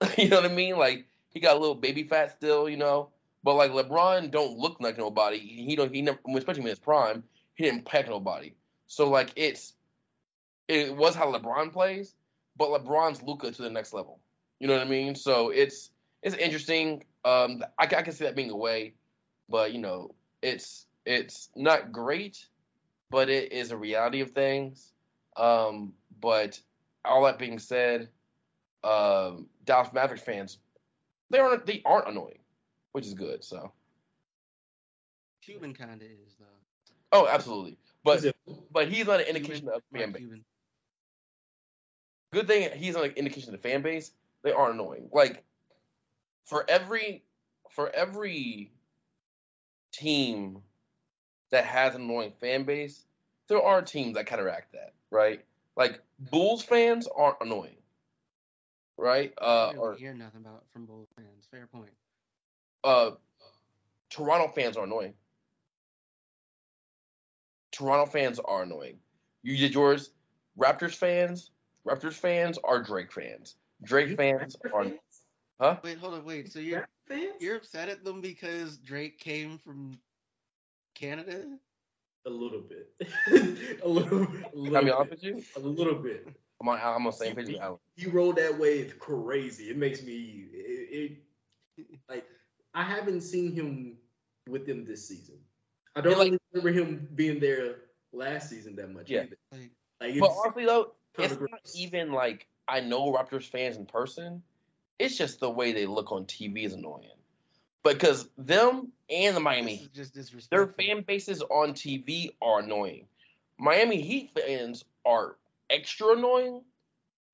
[0.16, 0.78] you know what I mean?
[0.78, 3.10] Like he got a little baby fat still, you know.
[3.48, 5.38] But like LeBron don't look like nobody.
[5.38, 5.94] He don't.
[5.94, 7.24] He never, especially in his prime,
[7.54, 8.52] he didn't pack nobody.
[8.88, 9.72] So like it's,
[10.68, 12.14] it was how LeBron plays,
[12.58, 14.20] but LeBron's Luka to the next level.
[14.60, 15.14] You know what I mean?
[15.14, 15.88] So it's
[16.22, 17.04] it's interesting.
[17.24, 18.92] Um, I, I can see that being a way,
[19.48, 20.10] but you know,
[20.42, 22.46] it's it's not great,
[23.08, 24.92] but it is a reality of things.
[25.38, 26.60] Um, but
[27.02, 28.10] all that being said,
[28.84, 30.58] um, Dallas Mavericks fans,
[31.30, 32.37] they aren't they aren't annoying,
[32.98, 33.44] which is good.
[33.44, 33.72] So,
[35.42, 36.46] Cuban kind of is though.
[37.12, 37.78] oh, absolutely.
[38.04, 38.32] But Is
[38.72, 40.20] but he's not an Cuban, indication of Mark fan base.
[40.20, 40.44] Cuban.
[42.32, 44.10] Good thing he's not an indication of the fan base.
[44.42, 45.08] They are annoying.
[45.12, 45.44] Like
[46.46, 47.22] for every
[47.70, 48.72] for every
[49.92, 50.62] team
[51.50, 53.04] that has an annoying fan base,
[53.48, 55.44] there are teams that counteract that, right?
[55.76, 57.76] Like Bulls fans aren't annoying,
[58.96, 59.32] right?
[59.40, 61.46] I Uh, don't or hear nothing about from Bulls fans.
[61.50, 61.92] Fair point.
[62.84, 63.10] Uh,
[64.10, 65.14] Toronto fans are annoying.
[67.72, 68.98] Toronto fans are annoying.
[69.42, 70.10] You did yours.
[70.58, 71.50] Raptors fans,
[71.86, 73.56] Raptors fans are Drake fans.
[73.84, 74.86] Drake fans are
[75.60, 75.76] huh?
[75.84, 76.52] Wait, hold on, wait.
[76.52, 77.34] So you're fans?
[77.40, 79.98] you're upset at them because Drake came from
[80.94, 81.44] Canada?
[82.26, 82.92] a little bit.
[83.82, 85.42] a little, a Can little I be honest with you?
[85.56, 86.28] A little bit.
[86.60, 87.78] I'm on, I'm on the same page with Alan.
[87.96, 89.70] He rode that wave crazy.
[89.70, 91.18] It makes me it,
[91.78, 92.26] it like
[92.78, 93.96] I haven't seen him
[94.48, 95.34] with them this season.
[95.96, 97.80] I don't like- really remember him being there
[98.12, 99.22] last season that much Yeah.
[99.24, 99.36] either.
[99.50, 99.70] Like,
[100.00, 104.44] Like But honestly though, kinda it's not even like I know Raptors fans in person.
[105.00, 107.10] It's just the way they look on TV is annoying.
[107.82, 110.14] Because them and the Miami just
[110.50, 113.08] their fan bases on TV are annoying.
[113.58, 115.36] Miami Heat fans are
[115.68, 116.64] extra annoying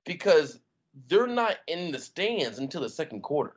[0.05, 0.59] because
[1.09, 3.57] they're not in the stands until the second quarter.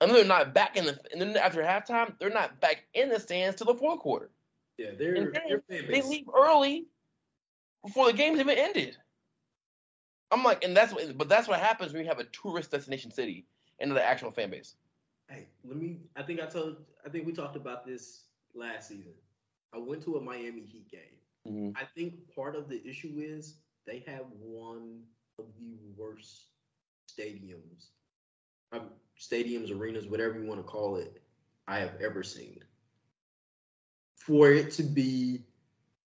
[0.00, 3.18] And they're not back in the and then after halftime, they're not back in the
[3.18, 4.30] stands till the fourth quarter.
[4.78, 6.86] yeah, they're, they're They leave early
[7.84, 8.96] before the game's even ended.
[10.30, 13.10] I'm like, and that's what but that's what happens when you have a tourist destination
[13.10, 13.46] city
[13.80, 14.76] and the actual fan base.
[15.28, 16.00] Hey, let me.
[16.16, 16.76] I think I told.
[17.04, 18.24] I think we talked about this
[18.54, 19.14] last season.
[19.74, 21.18] I went to a Miami Heat game.
[21.46, 21.72] Mhm.
[21.76, 25.02] I think part of the issue is they have one
[25.38, 26.46] of the worst
[27.08, 27.97] stadiums, um,
[29.18, 31.20] stadiums, arenas, whatever you want to call it,
[31.66, 32.60] I have ever seen.
[34.16, 35.42] For it to be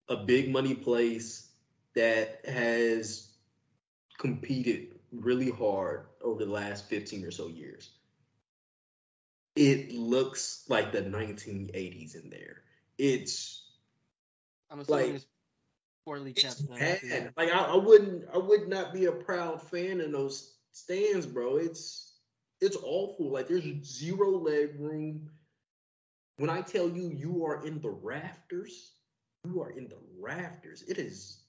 [0.08, 1.48] a big money place
[1.94, 3.28] that has
[4.18, 7.90] competed really hard over the last 15 or so years,
[9.56, 12.62] it looks like the 1980s in there.
[12.98, 13.64] It's
[14.70, 15.26] I'm assuming like, it's
[16.04, 16.70] poorly it's kept.
[16.70, 17.32] uh, bad.
[17.36, 21.56] Like I, I wouldn't, I would not be a proud fan in those stands, bro.
[21.56, 22.09] It's
[22.60, 23.30] it's awful.
[23.30, 25.30] Like there's zero leg room.
[26.36, 28.96] When I tell you, you are in the rafters.
[29.44, 30.82] You are in the rafters.
[30.82, 31.42] It is.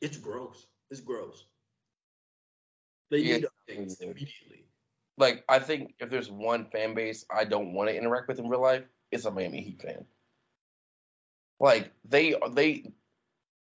[0.00, 0.66] It's gross.
[0.90, 1.46] It's gross.
[3.10, 4.06] They Yeah, need updates yeah.
[4.06, 4.66] immediately.
[5.16, 8.48] Like I think if there's one fan base I don't want to interact with in
[8.48, 10.06] real life, it's a Miami Heat fan.
[11.60, 12.92] Like they they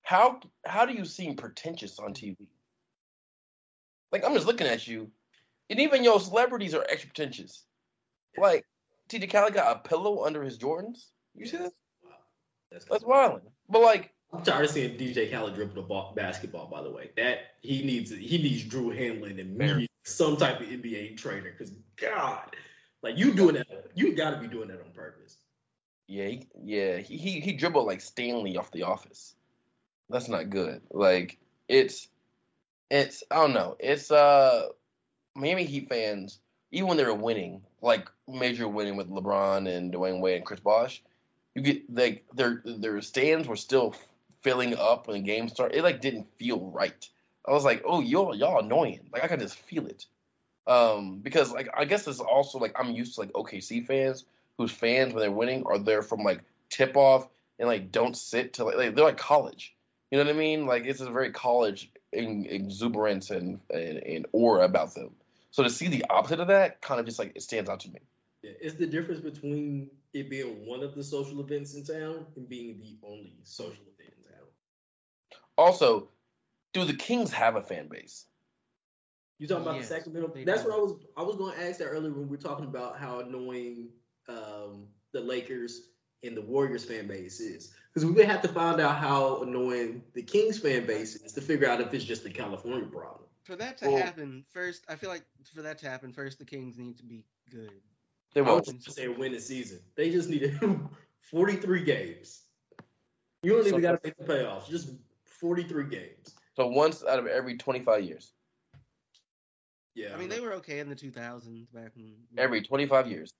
[0.03, 2.47] how how do you seem pretentious on TV?
[4.13, 5.09] Like I'm just looking at you,
[5.71, 7.65] and even your celebrities are extra pretentious.
[8.37, 8.63] Like
[9.09, 11.07] DJ Khaled got a pillow under his Jordans.
[11.35, 11.73] You see that?
[12.03, 12.11] Wow.
[12.71, 13.41] That's, That's wild.
[13.67, 16.67] But like I'm tired of seeing DJ Khaled dribble the ball, basketball.
[16.67, 20.67] By the way, that he needs he needs Drew Hanlen and me, some type of
[20.67, 21.51] NBA trainer.
[21.51, 22.55] Because God,
[23.01, 25.37] like you doing that, you got to be doing that on purpose.
[26.07, 29.33] Yeah, he, yeah, he, he he dribbled like Stanley off The Office.
[30.07, 30.81] That's not good.
[30.91, 32.09] Like it's
[32.93, 33.75] it's I don't know.
[33.79, 34.67] It's uh
[35.35, 36.37] Miami Heat fans,
[36.71, 40.59] even when they were winning, like major winning with LeBron and Dwyane Wade and Chris
[40.59, 41.01] Bosh,
[41.55, 43.95] you get like their their stands were still
[44.41, 45.75] filling up when the game started.
[45.75, 47.09] It like didn't feel right.
[47.47, 49.09] I was like, oh y'all y'all annoying.
[49.11, 50.05] Like I could just feel it.
[50.67, 54.23] Um, because like I guess it's also like I'm used to like OKC fans
[54.59, 57.27] whose fans when they're winning are there from like tip off
[57.57, 59.73] and like don't sit till like, they're like college.
[60.11, 60.67] You know what I mean?
[60.67, 65.11] Like it's a very college exuberance and, and and aura about them.
[65.51, 67.89] So to see the opposite of that kind of just like it stands out to
[67.89, 67.99] me.
[68.41, 72.47] Yeah, it's the difference between it being one of the social events in town and
[72.47, 74.47] being the only social event in town.
[75.57, 76.09] Also,
[76.73, 78.25] do the Kings have a fan base?
[79.39, 80.33] You talking about Yes, the Sacramento?
[80.45, 80.69] That's do.
[80.69, 80.93] what I was.
[81.17, 83.89] I was going to ask that earlier when we were talking about how annoying
[84.29, 85.89] um, the Lakers
[86.23, 90.03] and the Warriors fan base is, because we would have to find out how annoying
[90.13, 93.25] the Kings fan base is to figure out if it's just a California problem.
[93.43, 96.45] For that to Well- happen, first, I feel like for that to happen, first the
[96.45, 97.81] Kings need to be good.
[98.33, 98.65] They I won't.
[98.65, 99.79] would just say win the season.
[99.95, 100.57] They just needed
[101.19, 102.43] 43 games.
[103.43, 104.69] You don't even So- got to make the playoffs.
[104.69, 104.93] Just
[105.25, 106.35] 43 games.
[106.55, 108.31] So once out of every 25 years.
[109.95, 112.15] Yeah, I mean, they were okay in the 2000s back when.
[112.37, 113.31] Every 25 years.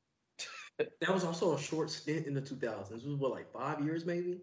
[0.78, 2.91] That was also a short stint in the 2000s.
[2.91, 4.39] It was what like five years maybe.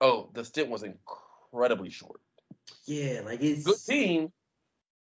[0.00, 2.20] Oh, the stint was incredibly short.
[2.86, 4.32] Yeah, like it's Good team.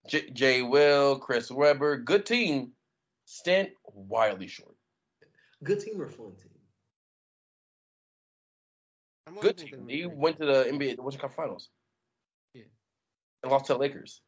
[0.08, 2.72] J- Jay Will, Chris Webber, good team.
[3.26, 4.76] Stint wildly short.
[5.64, 6.50] Good team or fun team?
[9.42, 9.88] Good team.
[9.88, 11.70] He went to the NBA the Western Conference Finals.
[12.54, 12.64] Yeah.
[13.42, 14.22] And lost to the Lakers.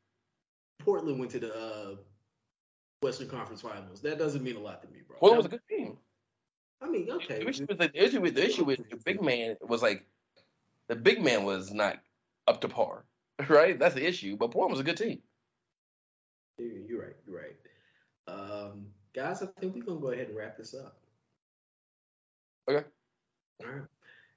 [0.80, 1.96] Portland went to the uh,
[3.06, 4.02] Western Conference Finals.
[4.02, 5.18] That doesn't mean a lot to me, bro.
[5.18, 5.98] Portland was a good team.
[6.82, 7.40] I mean, okay.
[7.40, 10.06] The issue with the, issue with the issue with the big man was like
[10.88, 12.00] the big man was not
[12.48, 13.06] up to par.
[13.50, 13.78] Right?
[13.78, 14.38] That's the issue.
[14.38, 15.20] But Portland was a good team.
[16.58, 17.16] You- You're right.
[17.28, 17.56] You're right.
[18.28, 20.98] Um, guys, I think we're gonna go ahead and wrap this up.
[22.70, 22.86] Okay.
[23.64, 23.82] All right.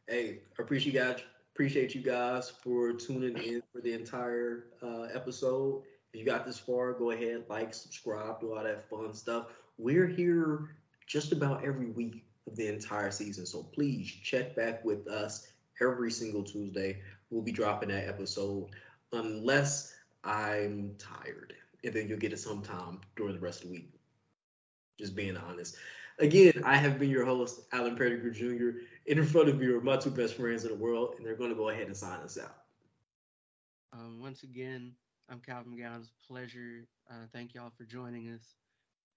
[0.08, 1.20] Hey, I appreciate you guys.
[1.54, 5.82] Appreciate you guys for tuning in for the entire uh, episode.
[6.18, 9.46] You got this far, go ahead, like, subscribe, do all that fun stuff.
[9.78, 10.74] We're here
[11.06, 13.46] just about every week of the entire season.
[13.46, 15.46] So please check back with us
[15.80, 17.02] every single Tuesday.
[17.30, 18.70] We'll be dropping that episode
[19.12, 19.94] unless
[20.24, 21.54] I'm tired.
[21.84, 23.92] And then you'll get it sometime during the rest of the week.
[24.98, 25.76] Just being honest.
[26.18, 28.80] Again, I have been your host, Alan Pettigrew Jr.
[29.06, 31.50] In front of you are my two best friends in the world, and they're going
[31.50, 32.56] to go ahead and sign us out.
[33.92, 34.94] Um, once again,
[35.30, 36.10] I'm Calvin Gowns.
[36.26, 36.86] Pleasure.
[37.10, 38.42] Uh, thank y'all for joining us.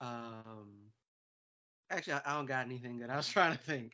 [0.02, 0.90] Um,
[1.90, 3.94] actually, I, I don't got anything that I was trying to think.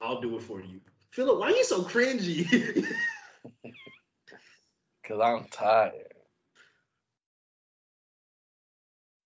[0.00, 0.80] I'll do it for you.
[1.10, 2.86] Philip, why are you so cringy?
[5.04, 6.12] Cause I'm tired.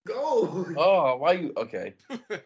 [0.06, 0.66] Go.
[0.76, 1.94] Oh, why you okay?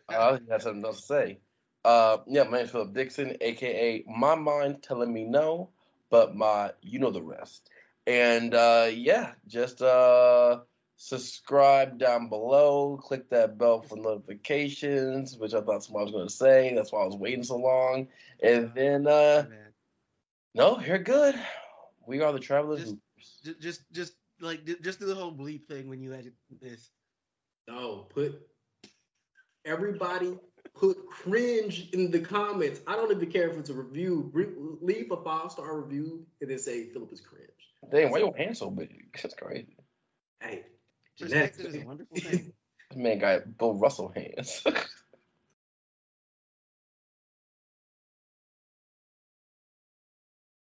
[0.09, 1.39] I had something else to say.
[1.85, 5.71] Uh, yeah, my name's Philip Dixon, aka my mind telling me no,
[6.11, 7.69] but my you know the rest.
[8.07, 10.61] And uh, yeah, just uh,
[10.97, 16.35] subscribe down below, click that bell for notifications, which I thought somebody was going to
[16.35, 16.75] say.
[16.75, 18.09] That's why I was waiting so long.
[18.43, 19.73] And then, uh, Man,
[20.55, 21.35] no, you're good.
[22.07, 22.81] We are the Travelers.
[23.17, 26.91] Just- ju- just, just like, just do the whole bleep thing when you edit this.
[27.67, 28.39] No, put
[29.65, 30.39] everybody
[30.75, 32.81] put cringe in the comments.
[32.87, 34.31] I don't even care if it's a review.
[34.33, 34.49] Re-
[34.81, 37.49] leave a five star review and then say Philip is cringe.
[37.91, 39.19] Dang, why your hands so big?
[39.23, 39.77] That's crazy.
[40.41, 40.65] Hey,
[41.19, 41.77] Perspective Next.
[41.77, 42.53] is a wonderful thing.
[42.91, 44.63] This man got Bill Russell hands.